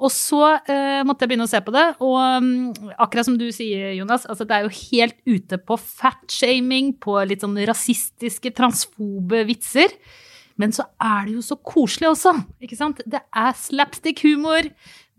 Og 0.00 0.10
så 0.12 0.40
eh, 0.70 1.02
måtte 1.04 1.24
jeg 1.24 1.34
begynne 1.34 1.46
å 1.46 1.50
se 1.50 1.60
på 1.60 1.72
det, 1.74 1.84
og 2.02 2.16
um, 2.16 2.92
akkurat 2.96 3.28
som 3.28 3.36
du 3.38 3.46
sier, 3.54 3.92
Jonas, 3.98 4.24
altså 4.30 4.46
det 4.48 4.56
er 4.56 4.64
jo 4.64 4.76
helt 4.78 5.18
ute 5.28 5.58
på 5.60 5.76
fatshaming, 5.76 6.94
på 7.04 7.18
litt 7.28 7.44
sånn 7.44 7.58
rasistiske, 7.68 8.54
transfobe 8.56 9.44
vitser. 9.48 9.92
Men 10.60 10.72
så 10.74 10.86
er 11.02 11.26
det 11.26 11.36
jo 11.36 11.44
så 11.44 11.58
koselig 11.66 12.12
også, 12.12 12.32
ikke 12.62 12.78
sant? 12.78 13.00
Det 13.10 13.20
er 13.20 13.56
slapstick-humor. 13.58 14.70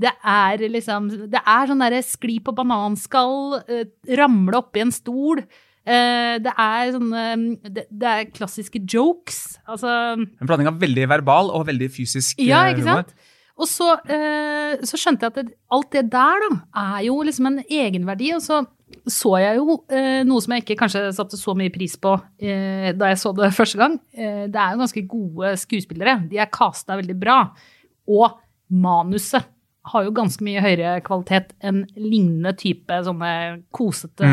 Det 0.01 0.11
er 0.27 0.65
liksom 0.71 1.07
Det 1.31 1.39
er 1.39 1.69
sånn 1.69 1.83
derre 1.83 2.01
skli 2.03 2.39
på 2.43 2.53
bananskall, 2.55 3.61
eh, 3.67 3.85
ramle 4.19 4.59
oppi 4.59 4.83
en 4.83 4.91
stol. 4.91 5.43
Eh, 5.85 6.35
det 6.41 6.51
er 6.51 6.91
sånne 6.95 7.23
det, 7.61 7.85
det 7.93 8.09
er 8.09 8.29
klassiske 8.33 8.81
jokes. 8.89 9.59
Altså 9.69 9.87
En 10.17 10.49
blanding 10.49 10.69
av 10.71 10.79
veldig 10.81 11.07
verbal 11.11 11.51
og 11.53 11.67
veldig 11.69 11.91
fysisk 11.93 12.41
Ja, 12.41 12.65
eh, 12.65 12.73
ikke 12.73 12.87
sant? 12.87 13.13
Og 13.55 13.69
så, 13.71 13.93
eh, 14.11 14.81
så 14.83 14.97
skjønte 14.99 15.23
jeg 15.23 15.31
at 15.31 15.37
det, 15.37 15.53
alt 15.71 15.91
det 15.93 16.07
der 16.11 16.41
da, 16.43 16.49
er 16.97 17.05
jo 17.05 17.21
liksom 17.23 17.51
en 17.51 17.61
egenverdi. 17.63 18.33
Og 18.35 18.43
så 18.43 18.65
så 19.09 19.31
jeg 19.41 19.57
jo 19.57 19.79
noe 20.27 20.41
som 20.43 20.53
jeg 20.53 20.61
ikke 20.61 20.77
kanskje 20.77 21.07
satte 21.17 21.37
så 21.39 21.55
mye 21.57 21.71
pris 21.73 21.95
på 21.99 22.11
eh, 22.37 22.91
da 22.93 23.09
jeg 23.09 23.17
så 23.21 23.31
det 23.35 23.49
første 23.59 23.79
gang. 23.79 23.95
Det 24.13 24.59
er 24.59 24.75
jo 24.75 24.81
ganske 24.83 25.03
gode 25.09 25.53
skuespillere. 25.61 26.19
De 26.29 26.41
er 26.41 26.51
casta 26.53 26.97
veldig 26.97 27.17
bra. 27.19 27.39
Og 28.09 28.37
manuset 28.69 29.45
har 29.91 30.05
jo 30.05 30.13
ganske 30.15 30.45
mye 30.45 30.63
høyere 30.63 30.99
kvalitet 31.05 31.53
enn 31.65 31.83
lignende 31.99 32.55
type 32.57 33.01
sånne 33.05 33.31
kosete 33.75 34.29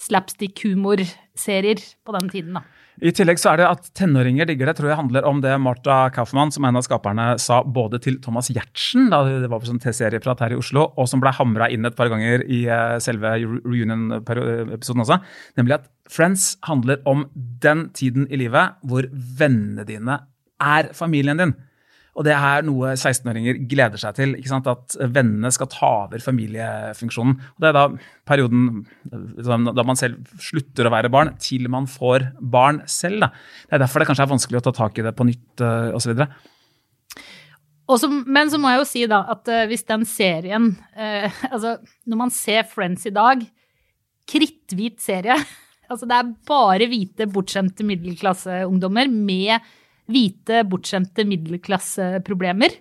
slapstick-humorserier 0.00 1.82
på 2.06 2.16
den 2.16 2.30
tiden, 2.32 2.60
da. 2.60 2.64
I 3.00 3.12
tillegg 3.16 3.38
så 3.40 3.54
er 3.54 3.62
det 3.62 3.68
at 3.68 3.86
tenåringer 3.96 4.48
digger 4.48 4.68
det, 4.68 4.74
tror 4.76 4.90
jeg 4.90 4.98
handler 4.98 5.24
om 5.28 5.38
det 5.40 5.54
Martha 5.62 6.10
Kaufmann, 6.12 6.52
som 6.52 6.66
en 6.68 6.76
av 6.76 6.84
skaperne, 6.84 7.30
sa 7.40 7.62
både 7.64 8.00
til 8.04 8.18
Thomas 8.20 8.50
Giertsen, 8.52 9.08
da 9.12 9.22
det 9.24 9.48
var 9.48 9.62
på 9.62 9.70
sånn 9.70 9.80
T-serieprat 9.80 10.42
her 10.44 10.52
i 10.52 10.58
Oslo, 10.60 10.90
og 11.00 11.08
som 11.08 11.22
ble 11.22 11.32
hamra 11.32 11.70
inn 11.72 11.88
et 11.88 11.96
par 11.96 12.10
ganger 12.12 12.44
i 12.44 12.66
eh, 12.68 12.98
selve 13.00 13.32
reunion-episoden 13.40 15.06
også, 15.06 15.20
nemlig 15.60 15.78
at 15.78 15.88
Friends 16.10 16.52
handler 16.66 17.00
om 17.08 17.24
den 17.64 17.86
tiden 17.96 18.28
i 18.28 18.42
livet 18.42 18.76
hvor 18.84 19.08
vennene 19.14 19.86
dine 19.88 20.20
er 20.60 20.92
familien 20.96 21.40
din. 21.40 21.56
Og 22.18 22.26
det 22.26 22.34
er 22.34 22.64
noe 22.66 22.94
16-åringer 22.96 23.60
gleder 23.70 24.00
seg 24.00 24.16
til. 24.18 24.34
At 24.58 24.96
vennene 25.14 25.50
skal 25.54 25.70
ta 25.70 25.90
over 26.06 26.22
familiefunksjonen. 26.24 27.36
Og 27.38 27.62
Det 27.62 27.70
er 27.70 27.76
da 27.76 27.84
perioden 28.28 28.84
liksom, 29.38 29.70
da 29.76 29.84
man 29.86 29.98
selv 29.98 30.32
slutter 30.42 30.88
å 30.88 30.94
være 30.94 31.12
barn, 31.12 31.34
til 31.40 31.68
man 31.72 31.86
får 31.90 32.32
barn 32.40 32.82
selv. 32.90 33.26
Da. 33.26 33.30
Det 33.68 33.78
er 33.78 33.84
derfor 33.84 34.02
det 34.02 34.10
kanskje 34.10 34.26
er 34.26 34.34
vanskelig 34.34 34.60
å 34.60 34.64
ta 34.68 34.74
tak 34.82 34.98
i 34.98 35.06
det 35.06 35.14
på 35.16 35.28
nytt 35.28 35.64
uh, 35.64 35.94
osv. 35.96 36.16
Men 37.90 38.50
så 38.50 38.58
må 38.60 38.70
jeg 38.70 38.82
jo 38.82 38.86
si 38.86 39.06
da 39.10 39.24
at 39.32 39.48
eh, 39.50 39.66
hvis 39.66 39.82
den 39.88 40.04
serien 40.06 40.68
eh, 40.94 41.26
Altså, 41.50 41.78
når 42.06 42.20
man 42.20 42.30
ser 42.30 42.68
Friends 42.70 43.08
i 43.08 43.14
dag, 43.14 43.42
kritthvit 44.30 45.00
serie 45.02 45.34
Altså, 45.90 46.06
det 46.06 46.14
er 46.14 46.30
bare 46.46 46.86
hvite, 46.86 47.26
bortskjemte 47.34 47.82
middelklasseungdommer 47.88 49.10
med 49.10 49.58
hvite, 50.12 50.62
bortskjemte 50.70 51.24
middelklasseproblemer. 51.28 52.76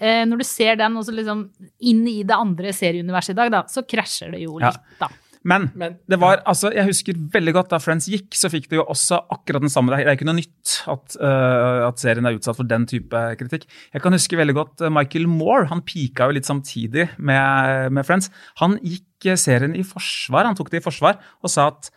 Eh, 0.00 0.24
når 0.30 0.42
du 0.42 0.46
ser 0.46 0.76
den 0.78 0.98
også 0.98 1.14
liksom 1.14 1.46
inn 1.90 2.04
i 2.06 2.20
det 2.22 2.36
andre 2.36 2.70
serieuniverset 2.76 3.34
i 3.34 3.38
dag, 3.40 3.50
da, 3.54 3.64
så 3.70 3.82
krasjer 3.82 4.30
det 4.36 4.44
jo 4.44 4.58
Ja. 4.60 4.70
litt, 4.70 5.00
da. 5.00 5.08
Men, 5.44 5.70
Men- 5.74 5.96
det 6.08 6.18
var, 6.18 6.42
altså, 6.44 6.72
jeg 6.74 6.84
husker 6.84 7.14
veldig 7.14 7.52
godt 7.54 7.68
da 7.70 7.78
Friends 7.78 8.08
gikk, 8.08 8.30
så 8.34 8.50
fikk 8.50 8.68
det 8.68 8.76
jo 8.76 8.84
også 8.84 9.20
akkurat 9.30 9.62
den 9.62 9.70
samme 9.70 9.94
Det 9.96 10.04
er 10.06 10.16
ikke 10.16 10.26
noe 10.26 10.34
nytt 10.34 10.82
at, 10.86 11.16
uh, 11.22 11.86
at 11.88 11.98
serien 11.98 12.26
er 12.26 12.36
utsatt 12.36 12.56
for 12.58 12.64
den 12.64 12.84
type 12.86 13.14
kritikk. 13.38 13.64
Jeg 13.94 14.02
kan 14.02 14.12
huske 14.12 14.36
veldig 14.36 14.54
godt 14.54 14.82
øh, 14.82 14.90
Michael 14.92 15.26
Moore. 15.28 15.66
Han 15.70 15.80
pika 15.82 16.26
jo 16.26 16.34
litt 16.36 16.44
samtidig 16.44 17.08
med, 17.18 17.92
med 17.92 18.04
Friends. 18.04 18.30
Han 18.58 18.78
gikk 18.82 19.30
øh, 19.30 19.36
serien 19.38 19.74
i 19.78 19.82
forsvar, 19.86 20.44
han 20.44 20.58
tok 20.58 20.70
det 20.70 20.82
i 20.82 20.84
forsvar 20.84 21.18
og 21.42 21.50
sa 21.50 21.68
at 21.68 21.90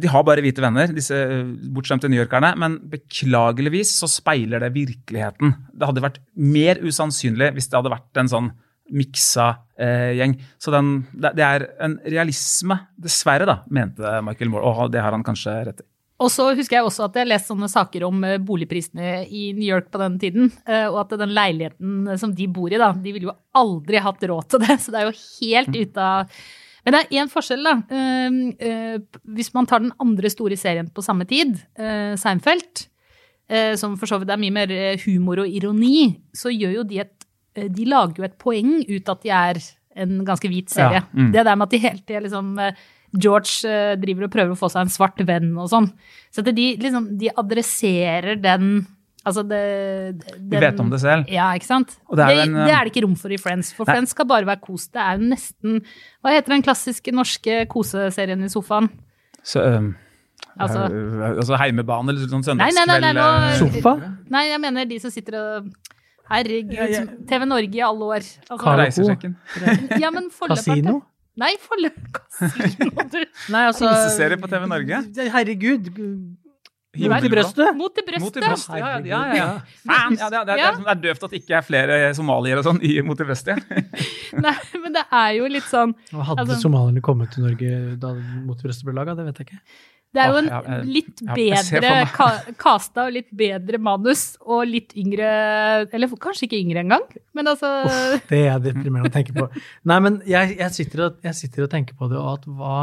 de 0.00 0.10
har 0.10 0.24
bare 0.26 0.42
hvite 0.44 0.62
venner, 0.64 0.90
disse 0.96 1.16
øh, 1.16 1.52
bortskjemte 1.74 2.10
newyorkerne, 2.10 2.54
men 2.60 2.78
beklageligvis 2.92 3.92
så 4.00 4.08
speiler 4.10 4.62
det 4.64 4.72
virkeligheten. 4.74 5.54
Det 5.74 5.88
hadde 5.88 6.04
vært 6.04 6.18
mer 6.34 6.80
usannsynlig 6.82 7.52
hvis 7.56 7.70
det 7.70 7.78
hadde 7.78 7.94
vært 7.94 8.22
en 8.22 8.32
sånn 8.32 8.50
miksa 8.90 9.52
eh, 9.78 10.16
gjeng. 10.18 10.34
Så 10.58 10.72
den, 10.74 10.90
det, 11.12 11.34
det 11.38 11.46
er 11.46 11.66
en 11.84 11.96
realisme, 12.06 12.80
dessverre, 13.00 13.46
da, 13.48 13.60
mente 13.70 14.18
Michael 14.26 14.50
Moore. 14.52 14.74
Og 14.86 14.92
det 14.94 15.02
har 15.04 15.14
han 15.14 15.26
kanskje 15.26 15.56
rett 15.68 15.84
i. 15.84 15.86
Og 16.20 16.28
så 16.28 16.50
husker 16.52 16.76
jeg 16.76 16.84
også 16.84 17.06
at 17.06 17.14
jeg 17.16 17.28
leste 17.30 17.48
sånne 17.48 17.68
saker 17.72 18.04
om 18.08 18.24
eh, 18.28 18.40
boligprisene 18.44 19.22
i 19.24 19.50
New 19.56 19.64
York 19.64 19.88
på 19.92 20.00
den 20.02 20.18
tiden, 20.20 20.50
eh, 20.68 20.86
og 20.90 21.04
at 21.06 21.14
den 21.20 21.32
leiligheten 21.36 22.10
som 22.20 22.34
de 22.36 22.48
bor 22.52 22.72
i, 22.72 22.80
da, 22.80 22.92
de 22.92 23.14
ville 23.14 23.30
jo 23.30 23.36
aldri 23.56 24.02
hatt 24.04 24.26
råd 24.28 24.50
til 24.52 24.66
det, 24.66 24.76
så 24.82 24.92
det 24.92 25.00
er 25.00 25.08
jo 25.08 25.16
helt 25.40 25.78
ute 25.78 26.10
av 26.10 26.42
Men 26.84 26.94
det 26.94 27.00
er 27.02 27.20
én 27.20 27.30
forskjell, 27.30 27.66
da. 27.66 27.74
Eh, 27.92 28.36
eh, 28.66 28.98
Hvis 29.36 29.52
man 29.56 29.68
tar 29.68 29.82
den 29.84 29.92
andre 30.00 30.30
store 30.32 30.56
serien 30.56 30.88
på 30.92 31.04
samme 31.04 31.26
tid, 31.28 31.58
eh, 31.78 32.14
Seinfeld, 32.20 32.86
eh, 33.48 33.74
som 33.76 33.96
for 33.96 34.06
så 34.06 34.20
vidt 34.20 34.30
er 34.30 34.40
mye 34.40 34.54
mer 34.54 34.72
humor 35.04 35.44
og 35.44 35.48
ironi, 35.48 36.20
så 36.32 36.52
gjør 36.52 36.80
jo 36.80 36.84
de 36.84 37.02
et 37.04 37.16
De 37.50 37.84
lager 37.84 38.14
jo 38.16 38.22
et 38.24 38.38
poeng 38.38 38.78
ut 38.88 39.08
at 39.10 39.22
de 39.22 39.28
er 39.28 39.58
en 39.96 40.24
ganske 40.24 40.48
hvit 40.48 40.70
serie. 40.70 41.02
Ja, 41.02 41.08
mm. 41.12 41.32
Det 41.32 41.44
der 41.44 41.56
med 41.56 41.66
at 41.66 41.70
de 41.70 41.80
hele 41.82 41.98
tida 41.98 42.20
liksom 42.22 42.54
George 43.12 43.96
driver 43.98 44.28
og 44.28 44.30
prøver 44.30 44.54
å 44.54 44.58
få 44.58 44.70
seg 44.70 44.86
en 44.86 44.92
svart 44.94 45.18
venn 45.26 45.50
og 45.58 45.66
sånn. 45.68 45.90
Så 46.30 46.44
de 46.46 46.76
liksom 46.78 47.18
De 47.18 47.28
adresserer 47.36 48.38
den 48.40 48.86
Altså 49.28 49.42
det 49.44 49.60
den, 50.22 50.44
Vi 50.48 50.60
vet 50.62 50.78
om 50.80 50.88
det 50.90 51.00
selv. 51.02 51.28
Ja, 51.28 51.50
ikke 51.52 51.68
sant? 51.68 51.98
Og 52.08 52.16
det 52.16 52.24
er 52.24 52.30
det, 52.38 52.44
en, 52.48 52.54
det, 52.56 52.72
er 52.72 52.86
det 52.86 52.92
ikke 52.94 53.02
rom 53.04 53.16
for 53.20 53.32
i 53.34 53.36
Friends, 53.40 53.72
for 53.76 53.84
Nei. 53.84 53.98
Friends 53.98 54.14
skal 54.16 54.28
bare 54.30 54.48
være 54.48 54.62
kos. 54.64 54.86
Det 54.88 55.02
er 55.02 55.18
jo 55.18 55.28
nesten 55.34 55.80
Hva 56.24 56.32
heter 56.32 56.54
den 56.54 56.64
klassiske 56.64 57.12
norske 57.12 57.58
koseserien 57.68 58.46
i 58.46 58.48
sofaen? 58.52 58.88
Så, 59.44 59.60
um, 59.60 59.92
Altså- 60.60 60.88
øh, 60.92 61.36
altså 61.36 61.56
heimebane 61.56 62.10
eller 62.12 62.26
sånn 62.28 62.56
Nei, 62.58 62.70
nei, 62.74 62.84
nei, 62.86 62.98
nei, 63.00 63.12
søndagskveld 63.12 63.60
øh, 63.60 63.76
Sofa? 63.76 63.92
Nei, 64.30 64.42
jeg 64.50 64.60
mener 64.60 64.88
de 64.88 64.98
som 65.00 65.12
sitter 65.12 65.36
og 65.38 65.70
Herregud, 66.30 66.74
Ja, 66.76 66.86
ja. 66.86 67.04
TV 67.26 67.46
Norge 67.48 67.74
i 67.74 67.80
alle 67.82 68.06
år. 68.06 68.26
Altså. 68.50 68.74
Reisesjekken. 68.78 69.32
ja, 69.98 70.10
men 70.14 70.28
Kasino? 70.30 71.00
Nei, 71.40 71.56
forløp 71.58 71.96
Kasino, 72.14 72.90
du. 73.14 73.24
Nei, 73.50 73.64
altså 73.66 73.88
Koseserie 73.88 74.38
på 74.38 74.50
TV 74.50 74.66
Norge? 74.70 75.00
Herregud. 75.34 75.90
Mot 77.08 77.24
i 77.24 77.30
brøstet? 77.32 77.70
Mot 77.78 77.94
til 77.96 78.04
brøstet. 78.06 78.24
Mot 78.26 78.36
i 78.36 78.42
brøstet, 78.44 78.76
ja, 78.80 78.90
ja, 78.98 79.00
ja, 79.06 79.20
ja. 79.38 79.46
Det, 79.86 80.20
er, 80.26 80.44
det, 80.44 80.58
Ja. 80.60 80.72
det 80.76 80.90
er 80.92 81.00
døvt 81.06 81.24
at 81.24 81.30
det 81.30 81.40
ikke 81.42 81.56
er 81.60 81.64
flere 81.66 82.00
somaliere 82.18 82.60
og 82.60 82.66
sånn 82.68 82.82
i 82.84 82.96
Mot 83.06 83.20
i 83.20 83.28
brøstet. 83.28 83.62
Nei, 84.44 84.56
men 84.82 84.92
det 84.98 85.06
er 85.08 85.30
jo 85.38 85.48
litt 85.50 85.70
sånn 85.70 85.94
Og 86.12 86.26
Hadde 86.28 86.44
Altså- 86.44 86.60
somalierne 86.66 87.00
kommet 87.04 87.32
til 87.34 87.46
Norge 87.48 87.96
da 88.02 88.12
Mot 88.44 88.60
i 88.60 88.68
brøstet 88.68 88.84
ble 88.90 88.98
laga? 89.00 89.16
Det 89.18 89.24
vet 89.30 89.40
jeg 89.42 89.50
ikke. 89.50 89.62
Det 90.10 90.18
er 90.24 90.32
jo 90.32 90.38
en 90.42 90.88
litt 90.90 91.20
bedre 91.22 91.98
kasta 92.10 92.52
casta 92.58 93.04
og 93.06 93.12
litt 93.14 93.28
bedre 93.30 93.78
manus 93.78 94.32
og 94.42 94.64
litt 94.66 94.90
yngre 94.98 95.28
Eller 95.94 96.10
kanskje 96.18 96.48
ikke 96.48 96.58
yngre 96.58 96.82
engang, 96.82 97.04
men 97.38 97.46
altså 97.52 97.70
Uff, 97.86 98.24
det 98.26 98.40
er 98.50 98.58
deprimerende 98.64 99.12
å 99.12 99.14
tenke 99.14 99.36
på. 99.36 99.46
Nei, 99.86 100.00
men 100.02 100.18
jeg, 100.26 100.56
jeg, 100.58 100.74
sitter 100.74 101.04
og, 101.06 101.20
jeg 101.22 101.38
sitter 101.38 101.68
og 101.68 101.70
tenker 101.70 101.94
på 101.94 102.10
det, 102.10 102.18
og 102.18 102.40
at 102.40 102.48
hva 102.50 102.74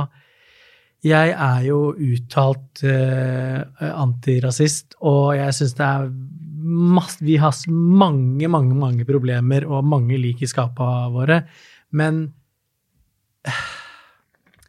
Jeg 1.06 1.34
er 1.34 1.62
jo 1.68 1.92
uttalt 1.94 2.82
uh, 2.88 3.62
antirasist, 3.88 4.98
og 5.06 5.36
jeg 5.38 5.54
syns 5.54 5.76
det 5.78 5.86
er 5.86 6.10
masse 6.68 7.24
Vi 7.24 7.38
har 7.40 7.56
mange, 7.70 8.50
mange, 8.52 8.76
mange 8.76 9.06
problemer 9.08 9.68
og 9.70 9.86
mange 9.88 10.18
lik 10.20 10.42
i 10.44 10.50
skapa 10.50 11.08
våre, 11.14 11.44
men 11.96 12.26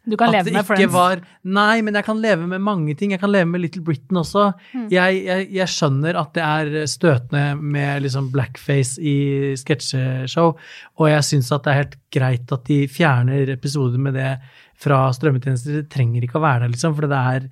Du 0.09 0.15
kan 0.17 0.31
leve 0.31 0.47
det 0.47 0.55
med 0.55 0.65
Friends. 0.65 0.93
var 0.93 1.19
Nei, 1.43 1.81
men 1.85 1.97
jeg 1.97 2.05
kan 2.07 2.21
leve 2.21 2.47
med 2.49 2.63
mange 2.63 2.95
ting. 2.97 3.11
Jeg 3.13 3.21
kan 3.21 3.31
leve 3.33 3.49
med 3.51 3.61
Little 3.61 3.83
Britain 3.85 4.21
også. 4.21 4.47
Mm. 4.73 4.87
Jeg, 4.93 5.19
jeg, 5.25 5.49
jeg 5.53 5.73
skjønner 5.73 6.17
at 6.21 6.31
det 6.37 6.45
er 6.45 6.87
støtende 6.89 7.43
med 7.59 8.05
liksom 8.05 8.31
blackface 8.33 9.01
i 9.01 9.17
sketsjeshow, 9.59 10.55
og 10.97 11.11
jeg 11.11 11.27
syns 11.27 11.51
at 11.53 11.65
det 11.65 11.73
er 11.73 11.81
helt 11.83 11.99
greit 12.15 12.55
at 12.55 12.65
de 12.69 12.79
fjerner 12.89 13.53
episoder 13.53 14.01
med 14.01 14.17
det 14.17 14.31
fra 14.79 15.01
strømmetjenester. 15.15 15.81
Det 15.81 15.91
trenger 15.91 16.25
ikke 16.25 16.39
å 16.39 16.45
være 16.45 16.65
der, 16.65 16.73
liksom, 16.73 16.95
for 16.97 17.09
det 17.09 17.19
er 17.19 17.49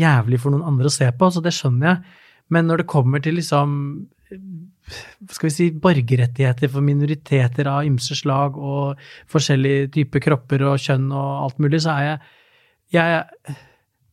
jævlig 0.00 0.40
for 0.42 0.54
noen 0.54 0.66
andre 0.66 0.90
å 0.90 0.94
se 0.94 1.08
på, 1.16 1.30
så 1.30 1.42
det 1.44 1.54
skjønner 1.56 1.92
jeg. 1.92 2.18
Men 2.50 2.66
når 2.66 2.82
det 2.82 2.90
kommer 2.90 3.22
til 3.22 3.38
liksom 3.38 3.76
skal 5.30 5.46
vi 5.48 5.52
si, 5.54 5.66
borgerrettigheter 5.74 6.70
for 6.70 6.84
minoriteter 6.84 7.68
av 7.70 7.86
ymse 7.86 8.16
slag 8.18 8.56
og 8.58 9.00
forskjellige 9.30 9.90
typer 9.96 10.22
kropper 10.24 10.64
og 10.66 10.82
kjønn 10.82 11.10
og 11.10 11.44
alt 11.46 11.60
mulig, 11.62 11.82
så 11.84 11.94
er 11.94 12.06
jeg, 12.06 12.18
jeg 12.96 13.56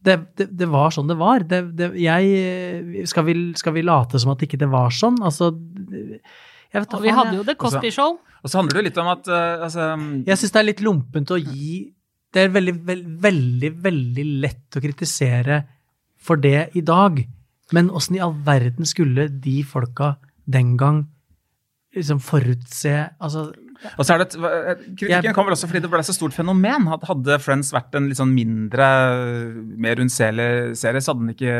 det, 0.07 0.17
det, 0.39 0.47
det 0.59 0.69
var 0.71 0.93
sånn 0.93 1.09
det 1.09 1.17
var. 1.19 1.45
Det, 1.49 1.61
det, 1.77 1.89
jeg, 2.01 3.07
skal, 3.09 3.25
vi, 3.27 3.35
skal 3.59 3.75
vi 3.77 3.85
late 3.85 4.21
som 4.21 4.33
at 4.33 4.45
ikke 4.45 4.59
det 4.61 4.69
var 4.71 4.93
sånn? 4.93 5.17
Altså 5.25 5.51
jeg 5.51 6.83
vet 6.83 6.93
Og 6.93 7.03
vi 7.03 7.11
faen, 7.11 7.19
hadde 7.19 7.39
jo 7.39 7.45
The 7.47 7.57
Cosby 7.59 7.91
Show. 7.93 8.17
Og 8.43 8.51
så 8.51 8.59
handler 8.59 8.77
det 8.77 8.81
jo 8.81 8.87
litt 8.91 8.99
om 9.01 9.09
at 9.11 9.29
uh, 9.31 9.65
altså, 9.65 9.89
Jeg 10.27 10.39
syns 10.39 10.53
det 10.53 10.61
er 10.61 10.67
litt 10.69 10.83
lompent 10.85 11.33
å 11.33 11.39
gi 11.41 11.87
Det 12.33 12.43
er 12.43 12.49
veldig, 12.53 12.73
veldig, 12.85 13.17
veldig, 13.23 13.71
veldig 13.83 14.25
lett 14.43 14.77
å 14.77 14.81
kritisere 14.83 15.61
for 16.19 16.35
det 16.43 16.69
i 16.75 16.81
dag. 16.81 17.21
Men 17.75 17.89
åssen 17.95 18.15
i 18.17 18.23
all 18.23 18.35
verden 18.47 18.85
skulle 18.87 19.27
de 19.43 19.61
folka 19.67 20.15
den 20.47 20.75
gang 20.79 21.05
liksom 21.97 22.19
forutse 22.21 22.91
Altså 23.19 23.49
Og 23.97 24.05
så 24.05 24.13
er 24.13 24.17
det, 24.23 24.27
et- 24.35 24.37
Kritikken 24.97 25.23
Jeg- 25.23 25.33
kom 25.35 25.45
vel 25.45 25.53
også 25.53 25.67
fordi 25.69 25.81
det 25.81 25.89
ble 25.91 25.99
så 26.01 26.13
stort 26.13 26.33
fenomen. 26.33 26.87
Hadde 26.87 27.39
Friends 27.39 27.71
vært 27.71 27.93
en 27.95 28.07
litt 28.09 28.17
sånn 28.17 28.33
mindre, 28.33 28.87
mer 29.77 29.95
unnselig 30.01 30.75
serie, 30.77 30.99
så 31.01 31.13
hadde 31.13 31.25
den 31.27 31.35
ikke, 31.35 31.53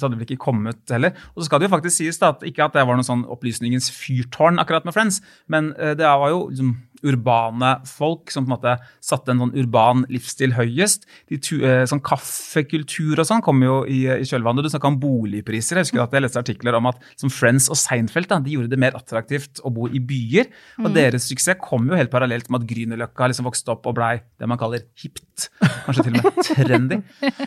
hadde 0.00 0.16
vel 0.18 0.24
ikke 0.26 0.38
kommet 0.38 0.88
heller. 0.88 1.12
Og 1.36 1.42
så 1.42 1.44
skal 1.50 1.60
det 1.60 1.68
jo 1.70 1.76
faktisk 1.76 1.96
sies 1.98 2.18
da, 2.18 2.30
at 2.30 2.40
ikke 2.48 2.64
at 2.64 2.72
det 2.72 2.86
var 2.86 2.96
noe 2.96 3.04
sånn 3.04 3.26
opplysningens 3.28 3.90
fyrtårn 3.92 4.58
akkurat 4.58 4.84
med 4.86 4.94
Friends, 4.94 5.20
men 5.48 5.74
eh, 5.78 5.92
det 5.94 6.06
var 6.06 6.30
jo 6.30 6.48
liksom 6.48 6.76
urbane 7.06 7.72
folk 7.88 8.32
som 8.32 8.46
på 8.46 8.50
en 8.50 8.56
måte 8.56 8.74
satte 9.04 9.32
en 9.32 9.42
sånn 9.44 9.54
urban 9.58 10.04
livsstil 10.12 10.54
høyest. 10.56 11.06
De 11.30 11.38
tu, 11.40 11.60
eh, 11.64 11.84
sånn 11.88 12.02
Kaffekultur 12.04 13.20
og 13.20 13.28
sånn 13.28 13.44
kom 13.44 13.62
jo 13.64 13.82
i, 13.84 14.02
i 14.10 14.26
kjølvannet. 14.28 14.66
Du 14.66 14.72
snakka 14.72 14.90
om 14.90 15.00
boligpriser. 15.02 15.78
Jeg 15.78 15.88
husker 15.88 16.04
at 16.04 16.16
jeg 16.16 16.24
leste 16.24 16.42
artikler 16.42 16.78
om 16.78 16.90
at 16.90 17.00
som 17.20 17.32
Friends 17.32 17.70
og 17.72 17.78
Seinfeld 17.80 18.30
da, 18.30 18.40
de 18.42 18.56
gjorde 18.56 18.72
det 18.72 18.80
mer 18.80 18.98
attraktivt 18.98 19.62
å 19.64 19.72
bo 19.74 19.88
i 19.88 20.02
byer. 20.02 20.50
Og 20.84 20.90
deres 20.96 21.28
suksess 21.30 21.60
kom 21.62 21.88
jo 21.90 21.98
helt 21.98 22.12
parallelt 22.12 22.50
med 22.50 22.62
at 22.62 22.68
Grünerløkka 22.70 23.30
liksom 23.30 23.48
vokste 23.48 23.74
opp 23.74 23.88
og 23.90 23.96
blei 23.98 24.16
det 24.40 24.48
man 24.50 24.60
kaller 24.60 24.84
hipt. 25.00 25.48
Kanskje 25.86 26.06
til 26.08 26.18
og 26.20 26.28
med 26.28 26.50
trendy. 26.50 27.00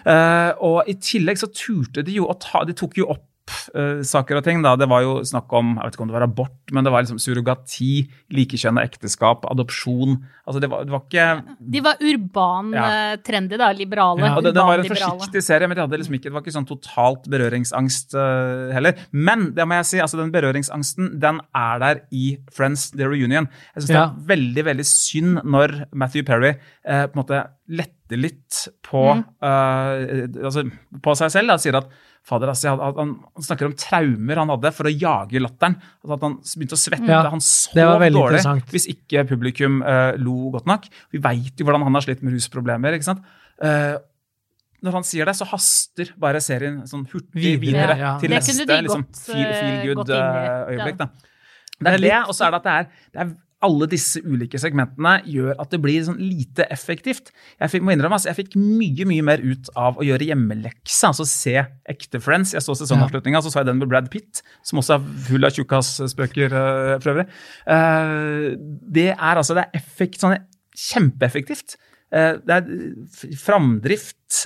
uh, 0.07 0.51
og 0.69 0.89
i 0.89 0.97
tillegg 1.01 1.39
så 1.41 1.51
turte 1.53 2.03
de 2.05 2.17
jo 2.19 2.29
å 2.29 2.35
ta 2.39 2.63
De 2.67 2.75
tok 2.77 2.97
jo 3.01 3.09
opp 3.13 3.27
eh, 3.75 4.01
saker 4.05 4.37
og 4.39 4.43
ting. 4.43 4.61
da, 4.63 4.75
Det 4.75 4.87
var 4.89 5.01
jo 5.03 5.19
snakk 5.23 5.51
om 5.53 5.75
jeg 5.77 5.83
vet 5.85 5.95
ikke 5.97 6.01
om 6.05 6.07
det 6.11 6.15
var 6.17 6.23
abort, 6.27 6.71
men 6.71 6.83
det 6.83 6.91
var 6.93 7.03
liksom 7.03 7.19
surrogati, 7.19 8.07
likekjønna 8.33 8.83
ekteskap, 8.83 9.45
adopsjon. 9.51 10.17
altså 10.47 10.59
Det 10.61 10.69
var, 10.69 10.83
det 10.85 10.91
var 10.91 11.01
ikke 11.07 11.43
De 11.71 11.81
var 11.81 11.95
urban, 12.01 12.71
Ja. 12.73 12.85
eh, 13.13 13.15
trendy, 13.23 13.57
da. 13.57 13.71
Liberale. 13.73 14.19
Ja, 14.21 14.35
det, 14.41 14.53
det 14.53 14.63
var 14.63 14.79
en 14.79 14.85
forsiktig 14.85 15.41
serie, 15.43 15.67
men 15.67 15.75
de 15.75 15.81
hadde 15.81 15.97
liksom 15.97 16.13
ikke, 16.15 16.29
det 16.29 16.33
var 16.33 16.41
ikke 16.45 16.57
sånn 16.57 16.67
totalt 16.69 17.27
berøringsangst 17.29 18.13
uh, 18.15 18.71
heller. 18.73 18.93
Men 19.11 19.53
det 19.55 19.65
må 19.67 19.75
jeg 19.81 19.85
si, 19.85 19.99
altså 19.99 20.17
den 20.21 20.31
berøringsangsten 20.31 21.19
den 21.19 21.41
er 21.55 21.79
der 21.79 22.01
i 22.11 22.37
Friends 22.51 22.91
The 22.91 23.07
Reunion. 23.07 23.47
Jeg 23.75 23.83
syns 23.83 23.89
Ja. 23.89 24.05
det 24.05 24.23
er 24.23 24.27
veldig 24.35 24.65
veldig 24.65 24.85
synd 24.85 25.43
når 25.43 25.85
Matthew 25.93 26.23
Perry 26.23 26.55
uh, 26.87 27.07
på 27.07 27.15
en 27.17 27.23
måte 27.23 27.43
letter 27.69 28.02
litt 28.19 28.63
på, 28.85 29.03
eh, 29.13 30.25
altså, 30.43 30.65
på 31.03 31.15
seg 31.19 31.33
selv. 31.33 31.53
Da, 31.53 31.59
sier 31.61 31.79
at 31.79 31.91
Fader, 32.23 32.53
altså, 32.53 32.71
han, 32.79 33.17
han 33.35 33.43
snakker 33.43 33.67
om 33.67 33.75
traumer 33.75 34.39
han 34.39 34.53
hadde 34.53 34.71
for 34.75 34.87
å 34.87 34.93
jage 34.93 35.41
latteren. 35.43 35.75
Altså 36.03 36.15
at 36.15 36.23
han 36.27 36.37
begynte 36.39 36.77
å 36.77 36.83
svette. 36.85 37.11
Ja, 37.11 37.19
han 37.33 37.43
sov 37.43 37.97
veldig 38.05 38.21
dårlig 38.21 38.71
hvis 38.71 38.87
ikke 38.93 39.25
publikum 39.27 39.81
uh, 39.83 40.15
lo 40.21 40.53
godt 40.53 40.69
nok. 40.69 40.87
Vi 41.11 41.19
veit 41.23 41.59
jo 41.59 41.67
hvordan 41.67 41.83
han 41.83 41.99
har 41.99 42.05
slitt 42.05 42.23
med 42.23 42.37
rusproblemer. 42.37 42.95
ikke 42.95 43.09
sant? 43.11 43.27
Uh, 43.59 43.99
når 44.83 44.97
han 44.99 45.05
sier 45.07 45.29
det, 45.29 45.35
så 45.39 45.47
haster 45.47 46.11
bare 46.19 46.41
serien 46.43 46.81
sånn 46.89 47.05
hurtig 47.07 47.39
Videre, 47.39 47.61
videre, 47.63 47.95
ja. 48.01 48.15
til 48.19 48.33
neste 48.33 48.65
liksom, 48.67 49.05
feel, 49.15 49.45
feel 49.47 49.69
eh, 49.69 49.85
good 49.87 50.01
gått 50.01 50.11
inn 50.11 50.19
i. 50.19 50.41
eh, 50.41 50.73
øyeblikk. 50.73 50.99
Ja. 50.99 51.07
Det 51.73 51.83
Det 51.83 51.93
er 51.93 52.03
det, 52.03 52.17
og 52.27 52.35
så 52.35 52.45
er 52.45 52.51
det 52.53 52.59
at 52.59 52.65
det 52.67 52.73
er, 52.73 52.89
det 53.13 53.21
er 53.23 53.31
alle 53.63 53.87
disse 53.91 54.21
ulike 54.25 54.59
segmentene 54.61 55.15
gjør 55.29 55.55
at 55.61 55.71
det 55.73 55.79
blir 55.83 56.03
sånn 56.05 56.19
lite 56.21 56.65
effektivt. 56.73 57.31
Jeg 57.61 57.71
fikk, 57.73 57.85
må 57.85 57.93
innrømme, 57.93 58.17
altså, 58.17 58.31
jeg 58.31 58.39
fikk 58.41 58.57
mye 58.59 59.07
mye 59.09 59.25
mer 59.25 59.43
ut 59.43 59.69
av 59.79 59.99
å 59.99 60.05
gjøre 60.07 60.27
hjemmelekse, 60.29 61.09
altså 61.09 61.27
se 61.29 61.55
ekte 61.89 62.21
Friends. 62.23 62.53
Jeg 62.55 62.65
så 62.65 62.75
sesongavslutninga, 62.79 63.41
så 63.43 63.53
så 63.53 63.61
jeg 63.61 63.71
den 63.71 63.79
med 63.81 63.91
Brad 63.91 64.09
Pitt, 64.13 64.43
som 64.67 64.81
også 64.81 64.97
er 64.97 65.07
full 65.29 65.47
av 65.47 65.55
tjukkasspøker 65.55 66.57
uh, 66.57 66.91
for 66.97 67.13
øvrig. 67.13 67.27
Uh, 67.67 68.53
det 68.99 69.09
er 69.13 69.39
altså 69.39 69.57
det 69.57 69.67
er 69.67 69.81
effekt, 69.81 70.19
sånn 70.23 70.37
kjempeeffektivt. 70.89 71.77
Uh, 72.13 72.41
det 72.43 72.59
er 72.59 73.33
framdrift. 73.39 74.43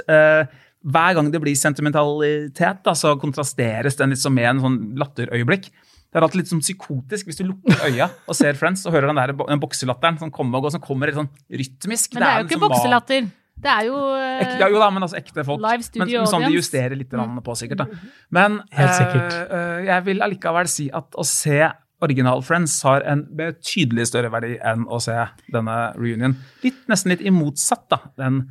hver 0.88 1.14
gang 1.18 1.30
det 1.34 1.40
blir 1.44 1.58
sentimentalitet, 1.58 2.84
da, 2.86 2.94
så 2.96 3.18
kontrasteres 3.20 3.98
den 4.00 4.14
liksom 4.14 4.36
med 4.38 4.52
en 4.52 4.64
sånn 4.64 4.82
latterøyeblikk. 5.00 5.72
Det 6.08 6.20
er 6.20 6.26
alltid 6.26 6.40
litt 6.40 6.52
sånn 6.54 6.64
psykotisk 6.64 7.28
hvis 7.28 7.42
du 7.42 7.44
lukker 7.50 7.82
øya 7.90 8.08
og 8.28 8.38
ser 8.38 8.56
Friends 8.60 8.86
og 8.88 8.96
hører 8.96 9.12
den 9.12 9.20
der 9.20 9.34
den 9.36 9.60
bokselatteren 9.60 10.20
som 10.22 10.32
kommer 10.34 10.60
og 10.60 10.68
går, 10.68 10.78
som 10.78 10.84
kommer 10.84 11.12
litt 11.12 11.20
sånn 11.20 11.30
rytmisk. 11.52 12.16
Men 12.16 12.24
det 12.24 12.30
er 12.30 12.38
jo 12.38 12.46
en 12.46 12.48
ikke 12.48 12.60
sånn 12.60 12.66
bokselatter. 12.68 13.28
Det 13.58 13.72
er 13.74 13.88
jo 13.88 13.98
Ekte, 14.38 14.60
ja, 14.62 14.70
jo 14.70 14.80
da, 14.82 14.88
men 14.94 15.06
altså 15.08 15.18
ekte 15.18 15.44
folk. 15.48 15.62
Live 15.64 15.86
studio 15.88 16.22
men, 16.22 16.30
som 16.30 16.46
de 16.46 16.54
justerer 16.54 16.94
litt 17.00 17.10
på, 17.10 17.56
sikkert. 17.58 17.82
da. 17.82 18.14
Men 18.38 18.62
Helt 18.78 18.94
sikkert. 18.94 19.34
eh, 19.34 19.58
eh, 19.58 19.86
jeg 19.90 20.06
vil 20.06 20.22
allikevel 20.22 20.70
si 20.70 20.88
at 20.94 21.18
å 21.18 21.26
se 21.26 21.58
original 22.06 22.44
Friends 22.46 22.76
har 22.86 23.02
en 23.10 23.24
betydelig 23.40 24.12
større 24.12 24.30
verdi 24.30 24.60
enn 24.62 24.86
å 24.86 25.00
se 25.02 25.16
denne 25.54 25.78
reunion. 25.98 26.38
Litt, 26.62 26.84
nesten 26.92 27.16
litt 27.16 27.26
i 27.26 27.34
motsatt, 27.34 27.88
da. 27.90 28.04
Den 28.22 28.44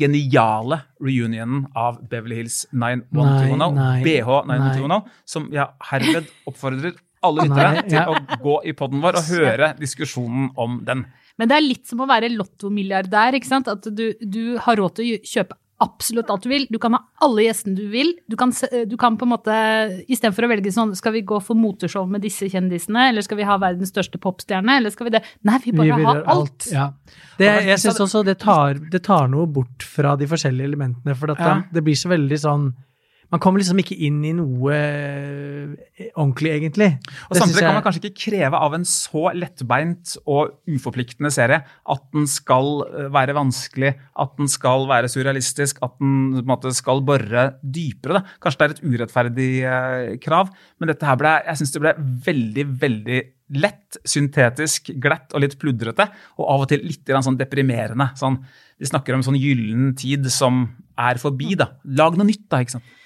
geniale 0.00 0.82
reunionen 1.02 1.64
av 1.78 2.00
Beverly 2.10 2.40
Hills 2.42 2.64
91210, 2.70 3.56
Nei, 3.60 3.70
nei, 3.78 3.94
BH 4.04 4.42
91210, 4.50 5.14
som 5.34 5.48
jeg 5.54 5.66
herved 5.90 6.28
oppfordrer 6.50 6.98
alle 7.26 7.46
lyttere 7.46 7.84
til 7.88 7.98
ja. 7.98 8.06
å 8.08 8.38
gå 8.40 8.58
i 8.70 8.74
poden 8.76 9.02
vår 9.02 9.18
og 9.20 9.32
høre 9.34 9.72
diskusjonen 9.80 10.50
om 10.60 10.78
den. 10.86 11.04
Men 11.40 11.50
det 11.50 11.56
er 11.56 11.64
litt 11.64 11.88
som 11.88 12.02
å 12.04 12.08
være 12.08 12.30
lottomilliardær, 12.32 13.36
ikke 13.36 13.48
sant? 13.48 13.68
At 13.72 13.86
du, 13.96 14.10
du 14.20 14.56
har 14.60 14.80
råd 14.80 14.98
til 14.98 15.14
å 15.16 15.20
kjøpe 15.24 15.56
absolutt 15.80 16.28
alt 16.30 16.42
du 16.44 16.50
vil. 16.52 16.66
Du 16.70 16.78
kan 16.82 16.92
ha 16.96 17.00
alle 17.24 17.46
gjestene 17.46 17.76
du 17.78 17.86
vil. 17.92 18.12
Du 18.28 18.36
kan, 18.36 18.52
du 18.86 18.96
kan 19.00 19.16
på 19.20 19.24
en 19.26 19.32
måte, 19.32 19.54
istedenfor 20.12 20.44
å 20.46 20.50
velge 20.52 20.72
sånn, 20.74 20.92
skal 20.98 21.14
vi 21.16 21.22
gå 21.26 21.38
for 21.42 21.56
moteshow 21.58 22.04
med 22.10 22.22
disse 22.26 22.48
kjendisene, 22.52 23.08
eller 23.10 23.24
skal 23.24 23.40
vi 23.40 23.46
ha 23.48 23.56
verdens 23.62 23.92
største 23.94 24.20
popstjerne, 24.20 24.76
eller 24.80 24.92
skal 24.94 25.08
vi 25.08 25.14
det? 25.16 25.22
Nei, 25.48 25.58
vi 25.64 25.72
bare 25.72 25.96
Vi 25.96 26.04
ha 26.04 26.14
alt. 26.20 26.28
alt. 26.36 26.68
Ja. 26.72 26.86
Det, 27.40 27.48
jeg 27.70 27.78
syns 27.80 28.00
også 28.04 28.24
det 28.26 28.38
tar, 28.42 28.74
det 28.92 29.02
tar 29.06 29.28
noe 29.32 29.46
bort 29.48 29.82
fra 29.88 30.16
de 30.20 30.28
forskjellige 30.30 30.68
elementene, 30.72 31.16
for 31.16 31.32
at 31.32 31.40
Ja. 31.40 31.54
det, 31.54 31.78
det 31.80 31.84
blir 31.88 31.96
så 31.96 32.12
veldig 32.12 32.38
sånn 32.44 32.70
Man 33.30 33.40
kommer 33.42 33.62
liksom 33.62 33.78
ikke 33.78 33.96
inn 34.06 34.18
i 34.26 34.32
noe 34.34 34.74
eh, 34.74 36.10
ordentlig, 36.16 36.50
egentlig. 36.56 36.88
Og 37.28 37.36
Det 37.36 37.42
Samtidig 37.42 37.62
jeg... 37.62 37.68
kan 37.68 37.76
man 37.76 37.84
kanskje 37.84 38.02
ikke 38.02 38.22
kreve 38.24 38.60
av 38.66 38.74
en 38.74 38.86
så 38.88 39.22
lettbeint 39.36 40.16
og 40.24 40.56
uforpliktende 40.70 41.30
serie 41.34 41.60
at 41.62 42.06
den 42.16 42.26
skal 42.30 42.82
eh, 42.88 43.08
være 43.14 43.36
vanskelig, 43.38 43.92
at 44.24 44.34
den 44.40 44.50
skal 44.50 44.88
være 44.90 45.10
surrealistisk, 45.12 45.78
at 45.86 45.94
den 46.02 46.42
måte 46.48 46.74
skal 46.74 47.04
bore 47.06 47.46
dypere. 47.62 48.18
Da. 48.18 48.38
Kanskje 48.42 48.60
det 48.60 48.68
er 48.68 48.76
et 48.76 48.84
urettferdig 48.90 49.50
eh, 49.62 50.14
krav, 50.22 50.50
men 50.82 50.90
dette 50.90 51.06
her 51.06 51.20
ble, 51.20 51.36
jeg 51.46 51.62
synes 51.62 51.76
det 51.76 51.84
ble 51.86 51.96
veldig, 52.26 52.68
veldig 52.82 53.22
lett, 53.60 53.98
syntetisk, 54.06 54.92
glatt 55.02 55.34
og 55.34 55.42
litt 55.42 55.58
pludrete, 55.60 56.06
og 56.38 56.50
av 56.50 56.64
og 56.64 56.70
til 56.70 56.82
litt 56.86 57.10
sånn 57.10 57.38
deprimerende. 57.38 58.10
Sånn, 58.18 58.42
de 58.78 58.90
snakker 58.90 59.14
om 59.14 59.24
sånn 59.26 59.38
gyllen 59.38 59.92
tid 59.98 60.26
som 60.34 60.64
er 60.98 61.18
forbi. 61.22 61.54
da. 61.58 61.72
Lag 61.98 62.18
noe 62.18 62.28
nytt, 62.28 62.46
da. 62.50 62.62
ikke 62.62 62.78
sant? 62.78 62.96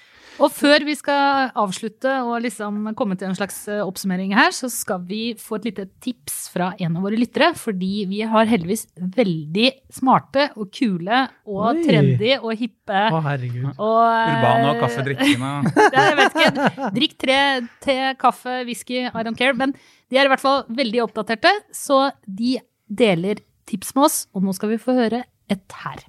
Og 0.43 0.51
før 0.51 0.83
vi 0.83 0.93
skal 0.99 1.51
avslutte 1.55 2.11
og 2.27 2.41
liksom 2.43 2.89
komme 2.99 3.15
til 3.15 3.29
en 3.29 3.37
slags 3.37 3.61
eh, 3.71 3.79
oppsummering 3.85 4.33
her, 4.35 4.51
så 4.55 4.67
skal 4.71 5.03
vi 5.07 5.21
få 5.39 5.59
et 5.61 5.67
lite 5.69 5.85
tips 6.03 6.49
fra 6.51 6.73
en 6.83 6.97
av 6.99 7.05
våre 7.07 7.19
lyttere. 7.19 7.53
Fordi 7.55 8.03
vi 8.09 8.19
har 8.27 8.49
heldigvis 8.49 8.85
veldig 9.15 9.69
smarte 9.95 10.49
og 10.59 10.71
kule 10.75 11.21
og 11.47 11.61
Oi. 11.69 11.85
trendy 11.87 12.33
og 12.41 12.51
hippe 12.59 13.05
Å, 13.15 13.21
herregud. 13.29 13.69
og 13.77 14.01
eh, 14.09 14.33
Urbane 14.35 14.73
og 14.73 14.81
kaffedrikkende. 14.83 15.53
Jeg 15.97 16.19
vet 16.19 16.39
ikke. 16.41 16.91
Drikk 16.99 17.17
tre 17.25 17.39
te, 17.85 17.97
kaffe, 18.21 18.59
whisky, 18.67 19.05
I 19.07 19.23
don't 19.25 19.39
care. 19.39 19.55
Men 19.55 19.71
de 20.11 20.19
er 20.19 20.27
i 20.27 20.33
hvert 20.33 20.43
fall 20.43 20.65
veldig 20.67 21.05
oppdaterte, 21.07 21.53
så 21.73 22.09
de 22.27 22.57
deler 22.91 23.39
tips 23.65 23.95
med 23.95 24.09
oss, 24.09 24.19
og 24.35 24.43
nå 24.45 24.53
skal 24.53 24.75
vi 24.75 24.81
få 24.81 24.93
høre 24.99 25.23
et 25.49 25.79
her. 25.85 26.03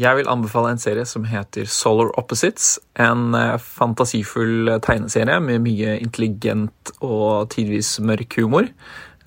Jeg 0.00 0.16
vil 0.16 0.30
anbefale 0.32 0.70
en 0.72 0.80
serie 0.80 1.04
som 1.04 1.26
heter 1.28 1.66
Solar 1.68 2.08
Opposites. 2.20 2.78
En 2.96 3.34
eh, 3.36 3.58
fantasifull 3.60 4.70
eh, 4.70 4.80
tegneserie 4.80 5.36
med 5.44 5.60
mye 5.66 5.98
intelligent 6.00 6.92
og 7.04 7.50
tidvis 7.52 7.98
mørk 8.00 8.38
humor. 8.40 8.70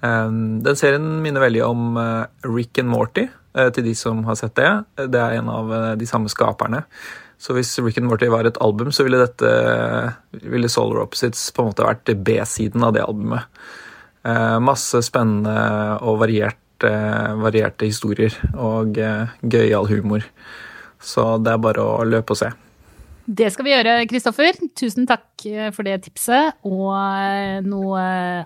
Um, 0.01 0.63
Den 0.65 0.79
serien 0.79 1.05
minner 1.21 1.45
veldig 1.45 1.61
om 1.67 1.99
eh, 2.01 2.47
Rick 2.49 2.81
and 2.81 2.89
Morty, 2.89 3.27
til 3.53 3.85
de 3.85 3.91
som 3.93 4.23
har 4.25 4.33
sett 4.39 4.55
det. 4.57 4.69
Det 5.13 5.19
er 5.21 5.35
en 5.37 5.49
av 5.53 5.67
de 5.93 6.05
samme 6.09 6.31
skaperne. 6.31 6.79
Så 7.37 7.53
hvis 7.53 7.75
Rick 7.77 7.99
and 8.01 8.07
Morty 8.09 8.25
var 8.33 8.47
et 8.49 8.57
album, 8.65 8.89
så 8.89 9.05
ville 9.05 9.19
dette 9.21 9.51
ville 10.41 10.71
Solar 10.73 11.03
Opposites 11.03 11.51
på 11.53 11.61
en 11.61 11.69
måte 11.69 11.85
vært 11.85 12.09
B-siden 12.25 12.81
av 12.81 12.95
det 12.95 13.03
albumet. 13.05 13.45
Masse 14.65 15.03
spennende 15.05 15.53
og 16.01 16.17
variert, 16.23 16.87
varierte 17.45 17.85
historier 17.85 18.33
og 18.57 18.97
eh, 18.97 19.37
gøyal 19.45 19.91
humor. 19.91 20.25
Så 21.03 21.35
det 21.43 21.51
er 21.53 21.63
bare 21.63 21.83
å 21.83 22.05
løpe 22.07 22.35
og 22.35 22.39
se. 22.39 22.53
Det 23.23 23.47
skal 23.53 23.63
vi 23.63 23.71
gjøre, 23.71 23.91
Kristoffer. 24.11 24.57
Tusen 24.75 25.05
takk 25.07 25.45
eh, 25.47 25.69
for 25.71 25.87
det 25.87 26.01
tipset. 26.03 26.57
Og 26.67 26.89
eh, 26.91 27.61
noe 27.63 28.01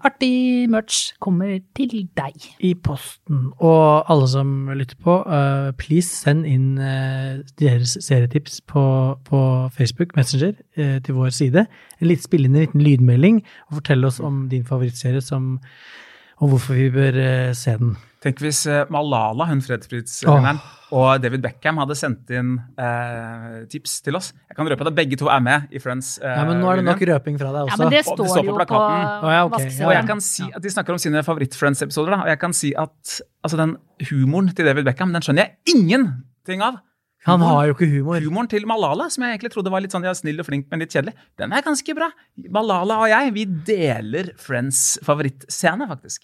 artig 0.06 0.67
merch 0.70 1.15
kommer 1.24 1.56
til 1.78 2.04
deg. 2.17 2.46
I 2.62 2.76
posten. 2.86 3.48
Og 3.58 4.06
alle 4.06 4.28
som 4.30 4.70
lytter 4.70 5.00
på, 5.02 5.17
eh, 5.26 5.72
please 5.82 6.13
send 6.13 6.46
inn 6.46 6.78
eh, 6.78 7.41
deres 7.58 7.98
serietips 8.06 8.62
på, 8.70 8.86
på 9.26 9.41
Facebook 9.74 10.13
Messenger 10.17 10.54
eh, 10.78 11.00
til 11.02 11.17
vår 11.17 11.34
side. 11.34 11.65
En 11.98 12.12
litt 12.12 12.26
spillende 12.26 12.67
liten 12.67 12.86
lydmelding, 12.86 13.41
og 13.72 13.82
fortell 13.82 14.06
oss 14.06 14.22
om 14.22 14.46
din 14.52 14.67
favorittserie 14.67 15.26
som, 15.26 15.56
og 16.41 16.52
hvorfor 16.52 16.78
vi 16.78 16.89
bør 16.93 17.17
eh, 17.21 17.54
se 17.58 17.73
den. 17.80 17.95
Tenk 18.23 18.39
hvis 18.41 18.63
eh, 18.69 18.86
Malala, 18.93 19.45
hun 19.50 19.60
fredsprisvinneren, 19.62 20.58
og 20.97 21.21
David 21.21 21.43
Beckham 21.43 21.78
hadde 21.82 21.95
sendt 21.97 22.32
inn 22.34 22.56
eh, 22.82 23.60
tips 23.69 24.00
til 24.06 24.17
oss. 24.17 24.32
Jeg 24.50 24.58
kan 24.58 24.69
røpe 24.71 24.88
at 24.89 24.95
begge 24.97 25.19
to 25.19 25.30
er 25.30 25.43
med 25.43 25.73
i 25.76 25.82
Friends. 25.84 26.15
eh, 26.23 26.34
Ja, 26.34 26.45
men 26.47 26.62
nå 26.62 26.71
er 26.71 26.82
det 26.82 26.88
nok 26.88 27.04
røping 27.12 27.38
fra 27.41 27.52
deg 27.54 27.67
også. 27.67 27.76
Ja, 27.76 27.80
men 27.84 27.93
det 27.93 28.02
Og 28.06 28.17
de 28.17 28.26
står 28.26 28.32
står 28.34 28.47
på 28.47 28.50
jo 28.50 28.58
på 28.58 28.82
oh, 28.82 29.30
ja, 29.34 29.43
okay. 29.45 29.69
Og 29.86 29.93
jeg 29.93 30.08
kan 30.10 30.23
si 30.23 30.47
at 30.50 30.63
De 30.65 30.73
snakker 30.73 30.97
om 30.97 31.02
sine 31.04 31.23
favoritt-Friends-episoder, 31.28 32.17
og 32.23 32.32
jeg 32.34 32.39
kan 32.41 32.58
si 32.58 32.73
at 32.78 33.17
altså, 33.43 33.58
den 33.62 33.78
humoren 34.10 34.50
til 34.54 34.65
David 34.65 34.89
Beckham 34.89 35.13
den 35.13 35.26
skjønner 35.26 35.45
jeg 35.45 35.76
ingenting 35.78 36.65
av. 36.65 36.82
Han 37.27 37.43
har 37.43 37.67
jo 37.67 37.75
ikke 37.75 37.89
humor. 37.91 38.23
Humoren 38.23 38.49
til 38.51 38.67
Malala, 38.69 39.09
som 39.11 39.25
jeg 39.25 39.35
egentlig 39.35 39.51
trodde 39.53 39.71
var 39.73 39.83
litt 39.83 39.95
sånn 39.95 40.07
ja, 40.07 40.13
snill 40.15 40.39
og 40.39 40.47
flink, 40.47 40.69
men 40.71 40.83
litt 40.83 40.95
kjedelig, 40.95 41.13
den 41.39 41.55
er 41.55 41.65
ganske 41.65 41.95
bra. 41.97 42.07
Malala 42.55 43.01
og 43.03 43.11
jeg 43.11 43.35
vi 43.35 43.45
deler 43.67 44.31
Friends 44.39 44.95
favorittscene, 45.05 45.89
faktisk. 45.91 46.23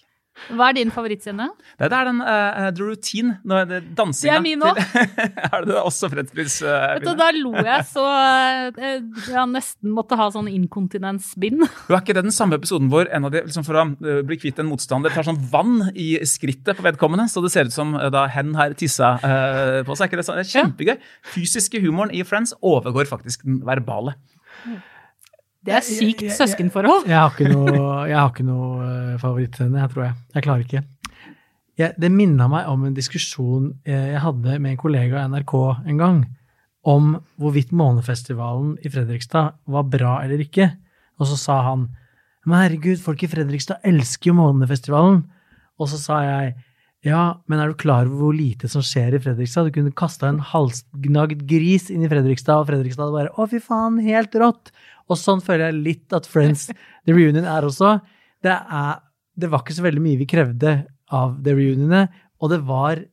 Hva 0.54 0.68
er 0.70 0.76
din 0.76 0.90
favorittscene? 0.92 1.46
Det 1.78 1.88
er 1.88 2.08
den 2.08 2.18
uh, 2.20 2.68
The 2.74 2.84
Routine. 2.84 3.36
Når 3.46 3.68
det, 3.70 3.78
dansinga 3.96 4.34
Det 4.34 4.36
er 4.36 4.42
min 4.44 4.64
også. 4.66 5.04
er 5.54 5.66
det 5.68 5.76
også 5.78 6.10
fredspris? 6.12 6.56
Uh, 6.64 6.74
Vet 6.98 7.06
du, 7.06 7.12
da 7.18 7.28
lo 7.36 7.52
jeg 7.54 7.86
så 7.88 8.04
uh, 8.04 8.82
jeg 9.30 9.46
nesten 9.52 9.94
måtte 9.94 10.18
ha 10.20 10.28
sånn 10.34 10.50
inkontinensbind. 10.52 11.64
Jo, 11.88 11.96
er 11.96 12.02
ikke 12.02 12.16
det 12.16 12.26
den 12.26 12.34
samme 12.34 12.58
episoden 12.58 12.90
hvor 12.92 13.08
en 13.08 13.28
av 13.28 13.34
de, 13.34 13.44
liksom 13.46 13.66
for 13.66 13.78
å 13.78 13.86
uh, 13.92 14.20
bli 14.26 14.38
kvitt 14.42 14.60
en 14.60 14.68
motstander, 14.68 15.14
tar 15.14 15.26
sånn 15.26 15.40
vann 15.52 15.90
i 15.94 16.14
skrittet 16.28 16.76
på 16.78 16.86
vedkommende, 16.86 17.28
så 17.30 17.42
det 17.44 17.52
ser 17.54 17.70
ut 17.70 17.76
som 17.76 17.94
da 17.94 18.26
hen 18.32 18.54
har 18.58 18.74
tissa 18.78 19.14
på 19.20 19.96
seg? 19.96 20.06
Er 20.06 20.10
ikke 20.10 20.20
det, 20.20 20.26
sånn? 20.26 20.40
det 20.40 20.46
er 20.46 20.52
kjempegøy. 20.52 20.96
Fysiske 21.34 21.80
humoren 21.84 22.12
i 22.14 22.24
Friends 22.26 22.56
overgår 22.64 23.08
faktisk 23.10 23.46
den 23.46 23.62
verbale. 23.66 24.16
Det 25.64 25.72
er 25.72 25.84
sykt 25.86 26.26
søskenforhold. 26.36 27.06
Jeg 27.08 27.16
har 27.16 27.32
ikke 27.32 27.48
noe, 27.48 27.72
jeg 28.08 28.18
har 28.18 28.30
ikke 28.30 28.46
noe 28.46 28.84
eh, 28.84 29.16
favorittscene, 29.22 29.80
jeg 29.80 29.92
tror 29.94 30.04
jeg. 30.04 30.16
Jeg 30.36 30.46
klarer 30.46 30.64
ikke. 30.66 30.82
Jeg, 31.80 31.96
det 31.98 32.10
minna 32.14 32.46
meg 32.52 32.68
om 32.70 32.84
en 32.86 32.94
diskusjon 32.94 33.70
eh, 33.82 34.10
jeg 34.12 34.22
hadde 34.22 34.58
med 34.60 34.74
en 34.74 34.80
kollega 34.80 35.22
i 35.22 35.32
NRK 35.32 35.54
en 35.90 36.00
gang, 36.02 36.22
om 36.84 37.14
hvorvidt 37.40 37.72
Månefestivalen 37.72 38.76
i 38.84 38.92
Fredrikstad 38.92 39.54
var 39.72 39.86
bra 39.88 40.18
eller 40.22 40.42
ikke. 40.44 40.68
Og 41.16 41.30
så 41.30 41.38
sa 41.40 41.60
han 41.70 41.88
men 42.44 42.60
herregud, 42.60 43.00
folk 43.00 43.22
i 43.24 43.30
Fredrikstad 43.30 43.84
elsker 43.88 44.30
jo 44.30 44.36
Månefestivalen. 44.36 45.22
Og 45.80 45.88
så 45.90 46.00
sa 46.00 46.20
jeg 46.26 46.52
ja, 47.04 47.22
men 47.50 47.60
er 47.60 47.68
du 47.68 47.76
klar 47.76 48.08
over 48.08 48.30
hvor 48.30 48.36
lite 48.36 48.68
som 48.72 48.82
skjer 48.84 49.18
i 49.18 49.20
Fredrikstad? 49.20 49.68
Du 49.68 49.76
kunne 49.76 49.92
kasta 49.96 50.30
en 50.30 50.40
halsgnagd 50.40 51.44
gris 51.50 51.90
inn 51.92 52.06
i 52.06 52.08
Fredrikstad, 52.08 52.62
og 52.62 52.70
Fredrikstad 52.70 53.04
hadde 53.04 53.18
bare 53.18 53.34
å, 53.36 53.48
fy 53.50 53.60
faen, 53.60 53.98
helt 54.06 54.36
rått. 54.40 54.72
Og 55.12 55.20
sånn 55.20 55.42
føler 55.44 55.68
jeg 55.68 55.82
litt 55.82 56.16
at 56.16 56.28
Friends 56.30 56.70
The 57.04 57.12
Reunion 57.12 57.44
er 57.44 57.66
også. 57.68 57.98
Det, 58.44 58.54
er, 58.56 59.02
det 59.36 59.52
var 59.52 59.64
ikke 59.64 59.76
så 59.76 59.84
veldig 59.84 60.04
mye 60.04 60.20
vi 60.22 60.28
krevde 60.30 60.78
av 61.12 61.36
The 61.44 61.52
Reunion, 61.58 62.08
og 62.40 62.52
det 62.54 62.62
var 62.64 63.04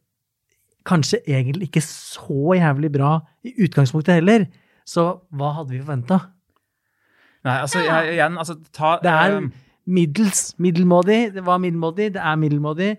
kanskje 0.88 1.20
egentlig 1.28 1.68
ikke 1.70 1.84
så 1.86 2.56
jævlig 2.58 2.90
bra 2.96 3.18
i 3.46 3.54
utgangspunktet 3.66 4.22
heller. 4.22 4.48
Så 4.88 5.04
hva 5.36 5.52
hadde 5.60 5.76
vi 5.76 5.82
forventa? 5.84 6.24
Nei, 7.46 7.58
altså, 7.58 7.82
jeg, 7.84 8.16
igjen, 8.16 8.38
altså, 8.40 8.56
ta 8.76 8.96
Det 9.02 9.12
er 9.12 9.38
um, 9.40 9.52
middels. 9.86 10.52
Middelmådig. 10.62 11.22
Det 11.36 11.44
var 11.46 11.62
middelmådig, 11.62 12.14
det 12.16 12.22
er 12.22 12.40
middelmådig. 12.40 12.92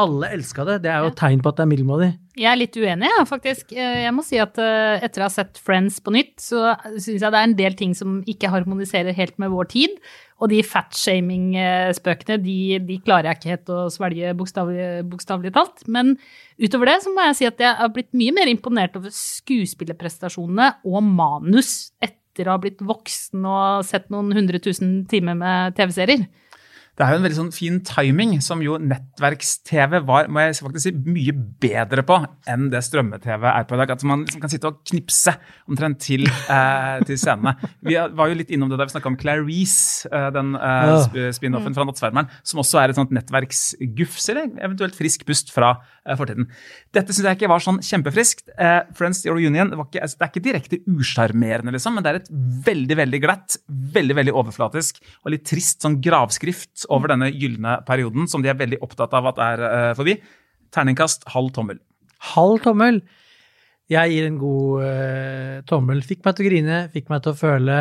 Alle 0.00 0.28
elska 0.34 0.64
det. 0.68 0.80
Det 0.84 0.90
er 0.90 1.04
jo 1.04 1.10
et 1.12 1.18
tegn 1.20 1.42
på 1.44 1.50
at 1.52 1.58
det 1.60 1.64
er 1.64 1.70
middelmådig. 1.70 2.10
Jeg 2.34 2.48
er 2.50 2.58
litt 2.58 2.74
uenig, 2.74 3.08
ja, 3.12 3.22
faktisk. 3.28 3.72
Eh, 3.76 4.00
Jeg 4.04 4.14
må 4.16 4.24
si 4.26 4.40
at 4.42 4.58
eh, 4.58 5.04
etter 5.06 5.22
å 5.22 5.28
ha 5.28 5.30
sett 5.30 5.60
Friends 5.62 6.00
på 6.02 6.10
nytt, 6.14 6.34
så 6.42 6.72
syns 6.96 7.22
jeg 7.22 7.22
det 7.22 7.38
er 7.38 7.46
en 7.46 7.56
del 7.58 7.76
ting 7.78 7.92
som 7.94 8.16
ikke 8.26 8.50
harmoniserer 8.50 9.14
helt 9.14 9.38
med 9.38 9.52
vår 9.54 9.70
tid. 9.70 9.94
Og 10.42 10.50
de 10.50 10.58
fatshaming-spøkene, 10.66 12.38
de, 12.42 12.56
de 12.84 12.98
klarer 13.04 13.30
jeg 13.30 13.38
ikke 13.38 13.52
helt 13.52 13.70
å 13.72 13.78
svelge 13.92 14.34
bokstavelig, 14.38 14.88
bokstavelig 15.12 15.52
talt. 15.54 15.84
Men 15.86 16.16
utover 16.58 16.90
det 16.90 16.98
så 17.04 17.12
må 17.14 17.28
jeg 17.28 17.38
si 17.38 17.48
at 17.48 17.62
jeg 17.62 17.78
har 17.80 17.92
blitt 17.94 18.10
mye 18.18 18.34
mer 18.34 18.50
imponert 18.50 18.98
over 18.98 19.14
skuespillerprestasjonene 19.14 20.72
og 20.90 21.00
manus 21.06 21.92
etter 22.02 22.48
å 22.48 22.56
ha 22.56 22.62
blitt 22.62 22.82
voksen 22.82 23.44
og 23.46 23.84
sett 23.86 24.08
noen 24.10 24.32
hundre 24.34 24.58
tusen 24.62 25.04
timer 25.10 25.38
med 25.38 25.76
TV-serier. 25.78 26.26
Det 26.94 27.02
er 27.02 27.10
jo 27.10 27.18
en 27.18 27.24
veldig 27.26 27.36
sånn 27.40 27.54
fin 27.54 27.80
timing, 27.82 28.36
som 28.44 28.60
jo 28.62 28.76
nettverks-TV 28.78 29.98
var 30.06 30.28
må 30.30 30.44
jeg 30.44 30.60
faktisk 30.62 30.84
si, 30.84 30.92
mye 30.94 31.32
bedre 31.34 32.04
på 32.06 32.20
enn 32.50 32.68
det 32.70 32.84
strømme-TV 32.86 33.48
er 33.50 33.64
på 33.66 33.74
i 33.74 33.80
dag. 33.80 33.92
At 33.96 34.04
man 34.06 34.22
liksom 34.22 34.44
kan 34.44 34.52
sitte 34.52 34.70
og 34.70 34.78
knipse 34.86 35.34
omtrent 35.66 35.98
til, 36.04 36.22
eh, 36.28 37.02
til 37.08 37.18
scenene. 37.18 37.56
Vi 37.82 37.96
var 37.98 38.30
jo 38.30 38.38
litt 38.38 38.52
innom 38.54 38.70
det 38.70 38.78
da 38.78 38.86
vi 38.86 38.94
snakka 38.94 39.10
om 39.10 39.18
Clarice, 39.18 40.06
eh, 40.06 40.28
den 40.36 40.54
eh, 40.54 41.32
spin-offen 41.34 41.74
fra 41.74 41.88
Nattsvermeren, 41.88 42.30
som 42.46 42.62
også 42.62 42.78
er 42.78 42.94
et 42.94 43.00
sånt 43.00 43.14
nettverksgufs, 43.16 44.28
eller 44.30 44.54
eventuelt 44.62 44.94
frisk 44.94 45.26
pust 45.26 45.50
fra 45.50 45.72
eh, 46.06 46.14
fortiden. 46.14 46.46
Dette 46.94 47.10
syns 47.10 47.26
jeg 47.26 47.40
ikke 47.40 47.50
var 47.50 47.66
sånn 47.66 47.82
kjempefriskt. 47.82 48.54
Eh, 48.54 48.86
Friends 48.94 49.24
Your 49.26 49.42
Union 49.42 49.74
det, 49.74 49.80
var 49.80 49.90
ikke, 49.90 50.04
altså, 50.06 50.20
det 50.20 50.28
er 50.28 50.32
ikke 50.32 50.46
direkte 50.46 50.82
usjarmerende, 50.94 51.74
liksom, 51.74 51.98
men 51.98 52.06
det 52.06 52.12
er 52.12 52.22
et 52.22 52.32
veldig 52.70 53.00
veldig 53.02 53.22
glatt, 53.26 53.58
veldig 53.66 54.20
veldig 54.22 54.38
overflatisk 54.44 55.02
og 55.24 55.34
litt 55.34 55.46
trist 55.50 55.82
sånn 55.82 55.98
gravskrift 56.04 56.83
over 56.92 57.12
denne 57.14 57.30
gylne 57.32 57.78
perioden, 57.88 58.28
som 58.30 58.44
de 58.44 58.50
er 58.52 58.58
veldig 58.58 58.80
opptatt 58.84 59.14
av 59.16 59.32
at 59.32 59.42
er 59.42 59.64
eh, 59.68 59.90
forbi. 59.98 60.18
Terningkast 60.74 61.28
halv 61.34 61.52
tommel. 61.56 61.80
Halv 62.34 62.62
tommel. 62.64 63.02
Jeg 63.92 64.14
gir 64.14 64.30
en 64.30 64.38
god 64.40 64.84
uh, 64.86 65.58
tommel. 65.68 66.00
Fikk 66.06 66.22
meg 66.24 66.36
til 66.36 66.46
å 66.46 66.48
grine, 66.48 66.78
fikk 66.94 67.10
meg 67.12 67.20
til 67.24 67.34
å 67.34 67.36
føle 67.36 67.76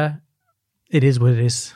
Iris 0.93 1.15
is 1.15 1.19
what 1.19 1.39
it. 1.39 1.73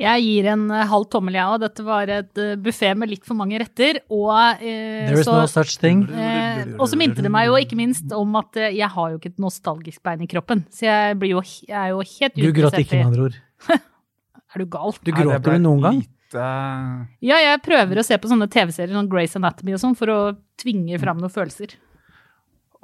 Jeg 0.00 0.24
gir 0.24 0.48
en 0.50 0.64
eh, 0.74 0.86
halv 0.90 1.06
tommel, 1.12 1.36
jeg 1.38 1.46
òg. 1.46 1.60
Dette 1.62 1.84
var 1.86 2.10
et 2.10 2.40
buffé 2.58 2.90
med 2.98 3.12
litt 3.12 3.22
for 3.26 3.38
mange 3.38 3.60
retter. 3.62 4.00
Og, 4.10 4.58
eh, 4.58 5.06
There 5.06 5.20
is 5.22 5.28
så, 5.28 5.36
no 5.38 5.46
such 5.46 5.78
thing. 5.78 6.02
eh, 6.10 6.64
og 6.74 6.88
så 6.90 6.98
minte 6.98 7.22
det 7.22 7.30
meg 7.30 7.46
jo 7.46 7.60
ikke 7.60 7.78
minst 7.78 8.10
om 8.16 8.34
at 8.40 8.58
eh, 8.58 8.74
jeg 8.74 8.90
har 8.90 9.12
jo 9.12 9.20
ikke 9.20 9.30
et 9.36 9.42
nostalgisk 9.42 10.02
bein 10.02 10.24
i 10.26 10.30
kroppen. 10.30 10.64
Så 10.74 10.88
jeg, 10.88 11.18
blir 11.20 11.36
jo, 11.36 11.44
jeg 11.68 11.78
er 11.78 11.92
jo 11.94 12.02
helt 12.02 12.40
Du 12.40 12.50
gråt 12.56 12.78
ikke, 12.82 12.98
med 12.98 13.12
andre 13.12 13.28
ord. 13.28 13.42
Er 14.54 14.62
du 14.62 14.68
gal? 14.70 14.94
Du 15.02 15.10
gråter 15.14 15.56
du 15.56 15.64
noen 15.64 15.82
gang? 15.82 16.02
Lite... 16.04 16.44
Ja, 17.24 17.38
jeg 17.42 17.62
prøver 17.64 18.00
å 18.00 18.06
se 18.06 18.18
på 18.18 18.30
sånne 18.30 18.46
TV-serier, 18.50 18.94
sånn 18.94 19.10
Grace 19.10 19.38
Anatomy 19.38 19.74
og 19.74 19.82
sånn, 19.82 19.96
for 19.98 20.10
å 20.12 20.20
tvinge 20.60 20.98
fram 21.02 21.20
noen 21.22 21.32
følelser. 21.34 21.74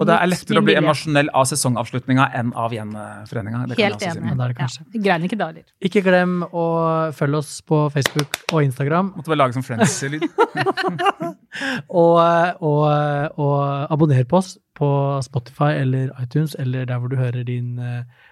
Og 0.00 0.06
det 0.08 0.14
er 0.16 0.30
lettere 0.30 0.60
å 0.62 0.64
bli 0.64 0.74
emosjonell 0.80 1.28
av 1.36 1.44
sesongavslutninga 1.50 2.30
enn 2.38 2.54
av 2.56 2.72
gjenforeninga. 2.72 3.58
Helt 3.76 4.04
enig. 4.08 4.54
si. 4.72 4.84
Ja, 4.94 5.02
grein 5.04 5.26
ikke 5.26 5.36
da 5.36 5.50
heller. 5.50 5.66
Ikke 5.84 6.00
glem 6.06 6.38
å 6.46 6.64
følge 7.16 7.42
oss 7.42 7.58
på 7.68 7.82
Facebook 7.92 8.38
og 8.48 8.62
Instagram. 8.64 9.10
Måtte 9.18 9.34
bare 9.34 9.42
lage 9.42 9.58
sånn 9.58 9.66
Friends-lyd. 9.66 10.24
Og, 11.90 12.14
og, 12.62 12.84
og 13.42 13.56
abonner 13.90 14.22
på 14.30 14.38
oss 14.38 14.52
på 14.78 14.88
Spotify 15.26 15.72
eller 15.80 16.12
iTunes 16.22 16.54
eller 16.62 16.86
der 16.86 17.00
hvor 17.02 17.10
du 17.10 17.16
hører 17.18 17.42
din 17.44 17.74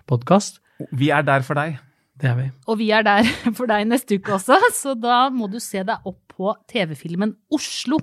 podkast. 0.06 0.60
Vi 0.94 1.10
er 1.10 1.26
der 1.26 1.42
for 1.42 1.58
deg. 1.58 1.80
Det 2.18 2.30
er 2.32 2.38
vi. 2.38 2.46
Og 2.66 2.78
vi 2.80 2.90
er 2.94 3.06
der 3.06 3.26
for 3.58 3.70
deg 3.70 3.88
neste 3.88 4.18
uke 4.18 4.36
også, 4.38 4.58
så 4.74 4.94
da 4.98 5.26
må 5.34 5.50
du 5.50 5.58
se 5.62 5.84
deg 5.86 6.08
opp 6.08 6.22
på 6.38 6.54
TV-filmen 6.70 7.34
Oslo. 7.54 7.98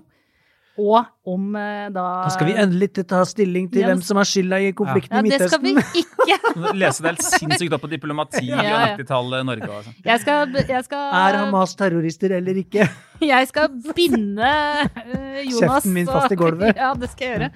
Og 0.76 1.06
om 1.32 1.54
eh, 1.56 1.86
da 1.96 2.02
Da 2.26 2.32
skal 2.34 2.50
vi 2.50 2.56
endelig 2.60 2.90
ta 3.08 3.22
stilling 3.24 3.70
til 3.72 3.86
Ja, 3.86 3.94
hvem 3.94 4.02
som 4.04 4.20
har 4.20 4.28
skylda 4.28 4.58
i 4.60 4.74
konflikten 4.76 5.16
Ja, 5.16 5.22
i 5.24 5.32
det 5.32 5.48
skal 5.48 5.62
vi 5.64 5.72
ikke. 6.02 6.36
Lese 6.82 7.06
deg 7.06 7.14
helt 7.14 7.24
sinnssykt 7.24 7.76
opp 7.78 7.86
på 7.86 7.92
diplomati 7.94 8.44
Ja, 8.50 8.60
ja. 8.60 8.74
og 8.76 9.00
90-tallet 9.00 9.48
Norge 9.48 9.70
og 9.70 9.86
sånn. 9.86 9.96
Jeg 10.04 10.24
skal, 10.26 10.52
jeg 10.60 10.84
skal, 10.90 11.06
Er 11.22 11.40
Hamas 11.40 11.78
terrorister 11.80 12.36
eller 12.42 12.60
ikke? 12.60 12.90
jeg 13.32 13.50
skal 13.54 13.72
binde 13.96 14.52
eh, 14.52 15.46
Jonas 15.46 15.62
Kjeften 15.62 15.96
min 15.96 16.12
fast 16.12 16.36
i 16.36 16.40
gulvet. 16.44 16.76
Ja, 16.76 16.92
det 17.00 17.12
skal 17.14 17.30
jeg 17.30 17.38
gjøre. 17.38 17.50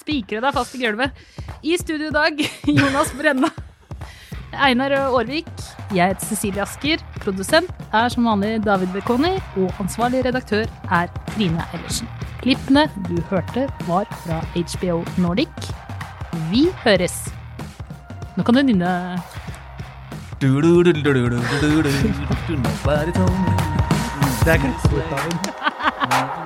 Spikre 0.00 0.42
deg 0.48 0.58
fast 0.58 0.74
i 0.74 0.82
gulvet. 0.82 1.24
I 1.62 1.78
studio 1.78 2.10
i 2.10 2.18
dag, 2.18 2.44
Jonas 2.66 3.14
Brenna. 3.14 3.54
Einar 4.58 4.92
Aarvik. 4.96 5.48
Jeg 5.94 6.08
heter 6.14 6.26
Cecilie 6.26 6.62
Asker. 6.62 7.02
Produsent 7.22 7.70
er 7.92 8.08
som 8.12 8.26
vanlig 8.28 8.64
David 8.64 8.88
Bekoni. 8.94 9.34
Og 9.56 9.72
ansvarlig 9.82 10.24
redaktør 10.26 10.64
er 10.90 11.06
Trine 11.32 11.64
Ellersen. 11.76 12.08
Klippene 12.42 12.86
du 13.08 13.20
hørte, 13.30 13.68
var 13.88 14.06
fra 14.24 14.40
HBO 14.56 15.02
Nordic. 15.18 15.70
Vi 16.50 16.66
høres. 16.84 17.16
Nå 18.36 18.42
kan 18.44 18.54
du 18.54 18.62
nynne 18.62 18.92
Det 24.46 24.52
er 24.52 24.58
greit. 24.62 26.45